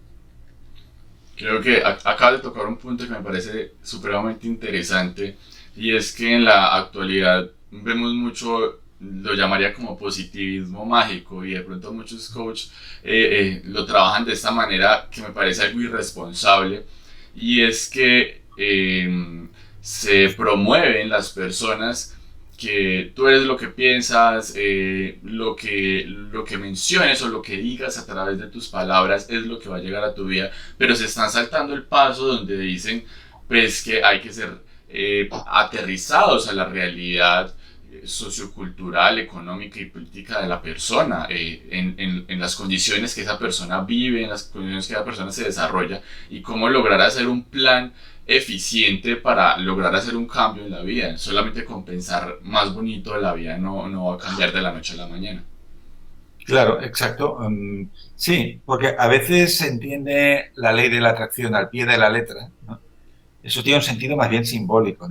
Creo 1.36 1.60
que 1.60 1.82
acaba 1.84 2.34
de 2.34 2.38
tocar 2.38 2.68
un 2.68 2.78
punto 2.78 3.04
que 3.04 3.10
me 3.10 3.22
parece 3.22 3.72
supremamente 3.82 4.46
interesante 4.46 5.38
y 5.76 5.96
es 5.96 6.12
que 6.14 6.36
en 6.36 6.46
la 6.46 6.78
actualidad 6.78 7.50
vemos 7.72 8.14
mucho, 8.14 8.81
lo 9.02 9.34
llamaría 9.34 9.74
como 9.74 9.98
positivismo 9.98 10.86
mágico 10.86 11.44
y 11.44 11.54
de 11.54 11.62
pronto 11.62 11.92
muchos 11.92 12.30
coaches 12.30 12.72
eh, 13.04 13.30
eh, 13.32 13.62
lo 13.66 13.86
trabajan 13.86 14.26
de 14.26 14.34
esta 14.34 14.52
manera 14.52 15.08
que 15.12 15.22
me 15.22 15.30
parece 15.30 15.64
algo 15.64 15.82
irresponsable 15.82 16.86
y 17.36 17.62
es 17.62 17.90
que 17.90 18.44
eh, 18.58 19.48
se 19.82 20.30
promueven 20.30 21.10
las 21.10 21.30
personas 21.32 22.16
que 22.62 23.12
tú 23.16 23.28
eres 23.28 23.42
lo 23.42 23.58
que 23.58 23.70
piensas, 23.70 24.54
eh, 24.56 25.18
lo, 25.24 25.56
que, 25.56 26.06
lo 26.06 26.46
que 26.46 26.60
menciones 26.60 27.20
o 27.24 27.28
lo 27.28 27.42
que 27.42 27.58
digas 27.58 27.98
a 27.98 28.06
través 28.06 28.38
de 28.38 28.48
tus 28.48 28.68
palabras 28.68 29.28
es 29.32 29.48
lo 29.48 29.58
que 29.58 29.68
va 29.68 29.78
a 29.78 29.82
llegar 29.82 30.04
a 30.04 30.14
tu 30.14 30.26
vida, 30.26 30.52
pero 30.78 30.96
se 30.96 31.06
están 31.06 31.32
saltando 31.32 31.74
el 31.74 31.84
paso 31.84 32.28
donde 32.28 32.60
dicen 32.60 33.04
pues 33.48 33.84
que 33.84 34.04
hay 34.04 34.22
que 34.22 34.32
ser 34.32 34.60
eh, 34.90 35.28
aterrizados 35.48 36.48
a 36.50 36.54
la 36.54 36.66
realidad 36.66 37.52
eh, 38.02 38.08
sociocultural, 38.08 39.20
económica 39.20 39.80
y 39.80 39.86
política 39.86 40.42
de 40.42 40.48
la 40.48 40.62
persona, 40.62 41.28
en, 41.30 41.96
en, 41.98 42.26
en, 42.28 42.40
las 42.40 42.56
condiciones 42.56 43.14
que 43.16 43.22
esa 43.22 43.38
persona 43.38 43.82
vive, 43.82 44.24
en 44.24 44.30
las 44.30 44.44
condiciones 44.44 44.88
que 44.88 44.94
esa 44.94 45.06
persona 45.06 45.32
se 45.32 45.44
desarrolla 45.44 46.02
y 46.30 46.42
cómo 46.42 46.70
lograr 46.70 47.02
hacer 47.02 47.28
un 47.28 47.44
plan 47.44 47.94
eficiente 48.26 49.16
para 49.16 49.58
lograr 49.58 49.94
hacer 49.96 50.16
un 50.16 50.28
cambio 50.28 50.66
en 50.66 50.72
la 50.72 50.82
vida. 50.82 51.18
Solamente 51.18 51.66
con 51.66 51.84
pensar 51.84 52.38
más 52.44 52.74
bonito 52.74 53.18
la 53.18 53.34
vida 53.34 53.58
no, 53.58 53.88
no 53.88 54.06
va 54.06 54.16
a 54.16 54.18
cambiar 54.18 54.52
de 54.52 54.62
la 54.62 54.72
noche 54.72 54.94
a 54.94 54.98
la 54.98 55.08
mañana. 55.08 55.44
Claro, 56.46 56.82
exacto. 56.82 57.38
Um, 57.38 57.90
sí, 58.16 58.62
porque 58.66 58.96
a 58.98 59.08
veces 59.08 59.58
se 59.58 59.68
entiende 59.68 60.52
la 60.56 60.74
ley 60.74 60.90
de 60.90 61.02
la 61.02 61.10
atracción 61.10 61.56
al 61.56 61.70
pie 61.70 61.86
de 61.86 61.98
la 61.98 62.10
letra. 62.10 62.50
Eso 63.44 63.64
tiene 63.64 63.78
un 63.78 63.84
sentido 63.84 64.16
más 64.16 64.30
bien 64.30 64.46
simbólico, 64.46 65.08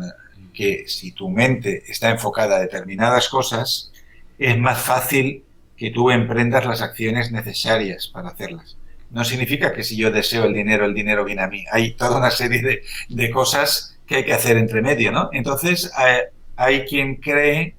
que 0.53 0.85
si 0.89 1.13
tu 1.13 1.29
mente 1.29 1.85
está 1.89 2.11
enfocada 2.11 2.57
a 2.57 2.61
determinadas 2.61 3.29
cosas, 3.29 3.93
es 4.39 4.59
más 4.59 4.81
fácil 4.81 5.45
que 5.77 5.91
tú 5.91 6.11
emprendas 6.11 6.67
las 6.67 6.83
acciones 6.83 7.33
necesarias 7.33 8.09
para 8.09 8.29
hacerlas 8.29 8.77
no 9.11 9.25
significa 9.25 9.73
que 9.73 9.83
si 9.83 9.97
yo 9.97 10.11
deseo 10.11 10.45
el 10.45 10.55
dinero, 10.55 10.85
el 10.85 10.95
dinero 10.95 11.25
viene 11.25 11.43
a 11.43 11.49
mí. 11.49 11.65
Hay 11.73 11.93
toda 11.93 12.19
una 12.19 12.31
serie 12.31 12.83
de, 13.09 13.31
cosas 13.31 13.99
que 14.07 14.17
hay 14.17 14.25
que 14.25 14.33
hacer 14.33 14.57
entre 14.57 14.83
medio, 14.83 15.13
¿no? 15.13 15.31
Entonces, 15.33 15.93
hay, 16.57 16.85
quien 16.85 17.17
cree 17.17 17.75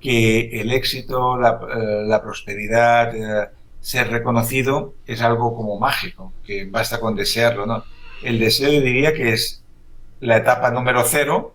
que 0.00 0.60
el 0.60 0.72
éxito, 0.72 1.38
la, 1.38 1.58
eh, 1.74 2.20
prosperidad, 2.22 3.14
eh, 3.16 3.48
ser 3.80 4.10
reconocido 4.10 4.94
es 5.06 5.22
algo 5.22 5.54
como 5.54 5.78
mágico, 5.78 6.32
que 6.44 6.66
basta 6.66 7.00
con 7.00 7.16
desearlo, 7.16 7.66
¿no? 7.66 7.84
El 8.22 8.38
deseo 8.38 8.70
yo 8.70 8.80
diría 8.80 9.14
que 9.14 9.32
es 9.32 9.62
la 10.20 10.38
etapa 10.38 10.70
número 10.70 11.04
cero 11.04 11.54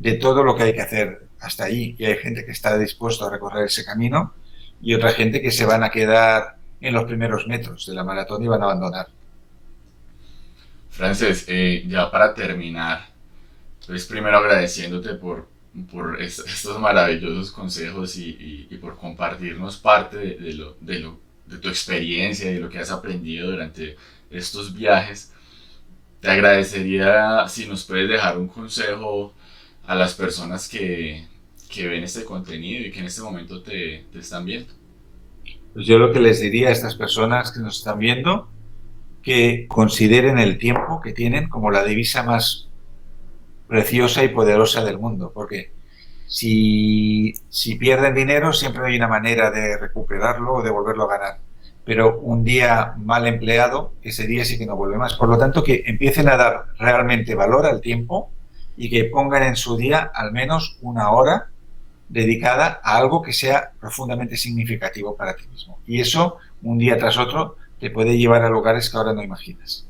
de 0.00 0.14
todo 0.14 0.42
lo 0.42 0.56
que 0.56 0.62
hay 0.62 0.72
que 0.72 0.80
hacer 0.80 1.26
hasta 1.40 1.64
ahí. 1.64 1.94
Y 1.98 2.06
hay 2.06 2.16
gente 2.16 2.44
que 2.44 2.52
está 2.52 2.78
dispuesto 2.78 3.26
a 3.26 3.30
recorrer 3.30 3.66
ese 3.66 3.84
camino 3.84 4.34
y 4.80 4.94
otra 4.94 5.12
gente 5.12 5.42
que 5.42 5.50
se 5.50 5.66
van 5.66 5.84
a 5.84 5.90
quedar 5.90 6.56
en 6.80 6.94
los 6.94 7.04
primeros 7.04 7.46
metros 7.46 7.86
de 7.86 7.94
la 7.94 8.02
maratón 8.02 8.42
y 8.42 8.48
van 8.48 8.62
a 8.62 8.64
abandonar. 8.64 9.08
Frances, 10.88 11.44
eh, 11.48 11.84
ya 11.86 12.10
para 12.10 12.32
terminar, 12.34 13.08
pues 13.86 14.06
primero 14.06 14.38
agradeciéndote 14.38 15.14
por, 15.14 15.48
por 15.92 16.20
estos 16.20 16.80
maravillosos 16.80 17.52
consejos 17.52 18.16
y, 18.16 18.66
y, 18.70 18.76
por 18.78 18.96
compartirnos 18.96 19.76
parte 19.76 20.16
de, 20.16 20.54
lo, 20.54 20.76
de, 20.80 20.98
lo, 21.00 21.20
de 21.46 21.58
tu 21.58 21.68
experiencia 21.68 22.50
y 22.50 22.54
de 22.54 22.60
lo 22.60 22.70
que 22.70 22.78
has 22.78 22.90
aprendido 22.90 23.50
durante 23.50 23.96
estos 24.30 24.74
viajes. 24.74 25.32
Te 26.20 26.30
agradecería 26.30 27.46
si 27.48 27.66
nos 27.66 27.84
puedes 27.84 28.08
dejar 28.08 28.38
un 28.38 28.48
consejo 28.48 29.34
a 29.86 29.94
las 29.94 30.14
personas 30.14 30.68
que, 30.68 31.26
que 31.68 31.88
ven 31.88 32.04
este 32.04 32.24
contenido 32.24 32.86
y 32.86 32.90
que 32.90 33.00
en 33.00 33.06
este 33.06 33.22
momento 33.22 33.62
te, 33.62 34.06
te 34.12 34.18
están 34.18 34.44
viendo. 34.44 34.72
Pues 35.72 35.86
yo 35.86 35.98
lo 35.98 36.12
que 36.12 36.20
les 36.20 36.40
diría 36.40 36.68
a 36.68 36.72
estas 36.72 36.96
personas 36.96 37.52
que 37.52 37.60
nos 37.60 37.78
están 37.78 37.98
viendo, 37.98 38.48
que 39.22 39.66
consideren 39.68 40.38
el 40.38 40.58
tiempo 40.58 41.00
que 41.00 41.12
tienen 41.12 41.48
como 41.48 41.70
la 41.70 41.84
divisa 41.84 42.22
más 42.22 42.68
preciosa 43.68 44.24
y 44.24 44.28
poderosa 44.28 44.84
del 44.84 44.98
mundo, 44.98 45.30
porque 45.32 45.72
si, 46.26 47.34
si 47.48 47.76
pierden 47.76 48.14
dinero 48.14 48.52
siempre 48.52 48.86
hay 48.86 48.96
una 48.96 49.08
manera 49.08 49.50
de 49.50 49.76
recuperarlo 49.78 50.54
o 50.54 50.62
de 50.62 50.70
volverlo 50.70 51.04
a 51.04 51.18
ganar, 51.18 51.38
pero 51.84 52.20
un 52.20 52.44
día 52.44 52.94
mal 52.98 53.26
empleado, 53.26 53.94
ese 54.02 54.26
día 54.26 54.44
sí 54.44 54.58
que 54.58 54.66
no 54.66 54.76
vuelve 54.76 54.96
más. 54.96 55.14
Por 55.14 55.28
lo 55.28 55.38
tanto, 55.38 55.64
que 55.64 55.82
empiecen 55.86 56.28
a 56.28 56.36
dar 56.36 56.66
realmente 56.78 57.34
valor 57.34 57.66
al 57.66 57.80
tiempo 57.80 58.30
y 58.80 58.88
que 58.88 59.04
pongan 59.04 59.42
en 59.42 59.56
su 59.56 59.76
día 59.76 60.10
al 60.14 60.32
menos 60.32 60.78
una 60.80 61.10
hora 61.10 61.50
dedicada 62.08 62.80
a 62.82 62.96
algo 62.96 63.20
que 63.20 63.34
sea 63.34 63.72
profundamente 63.78 64.38
significativo 64.38 65.14
para 65.14 65.36
ti 65.36 65.46
mismo. 65.48 65.78
Y 65.86 66.00
eso, 66.00 66.38
un 66.62 66.78
día 66.78 66.96
tras 66.96 67.18
otro, 67.18 67.58
te 67.78 67.90
puede 67.90 68.16
llevar 68.16 68.42
a 68.42 68.48
lugares 68.48 68.88
que 68.88 68.96
ahora 68.96 69.12
no 69.12 69.22
imaginas. 69.22 69.86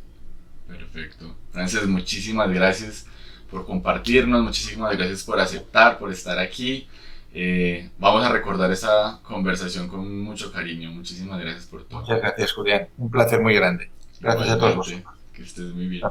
Perfecto. 0.67 1.37
Frances, 1.53 1.87
muchísimas 1.87 2.51
gracias 2.51 3.07
por 3.49 3.65
compartirnos, 3.65 4.43
muchísimas 4.43 4.97
gracias 4.97 5.23
por 5.23 5.39
aceptar, 5.39 5.97
por 5.97 6.11
estar 6.11 6.41
aquí. 6.41 6.89
Eh, 7.33 7.91
vamos 7.97 8.25
a 8.25 8.33
recordar 8.33 8.73
esa 8.73 9.21
conversación 9.23 9.87
con 9.87 10.21
mucho 10.21 10.51
cariño. 10.51 10.91
Muchísimas 10.91 11.39
gracias 11.39 11.67
por 11.67 11.85
todo. 11.85 12.01
Muchas 12.01 12.21
gracias, 12.21 12.53
Julián. 12.55 12.89
Un 12.99 13.09
placer 13.09 13.41
muy 13.41 13.55
grande. 13.55 13.89
Gracias 14.19 14.49
a 14.49 14.59
todos. 14.59 14.93
Que 15.33 15.43
estés 15.45 15.73
muy 15.73 15.87
bien. 15.87 16.03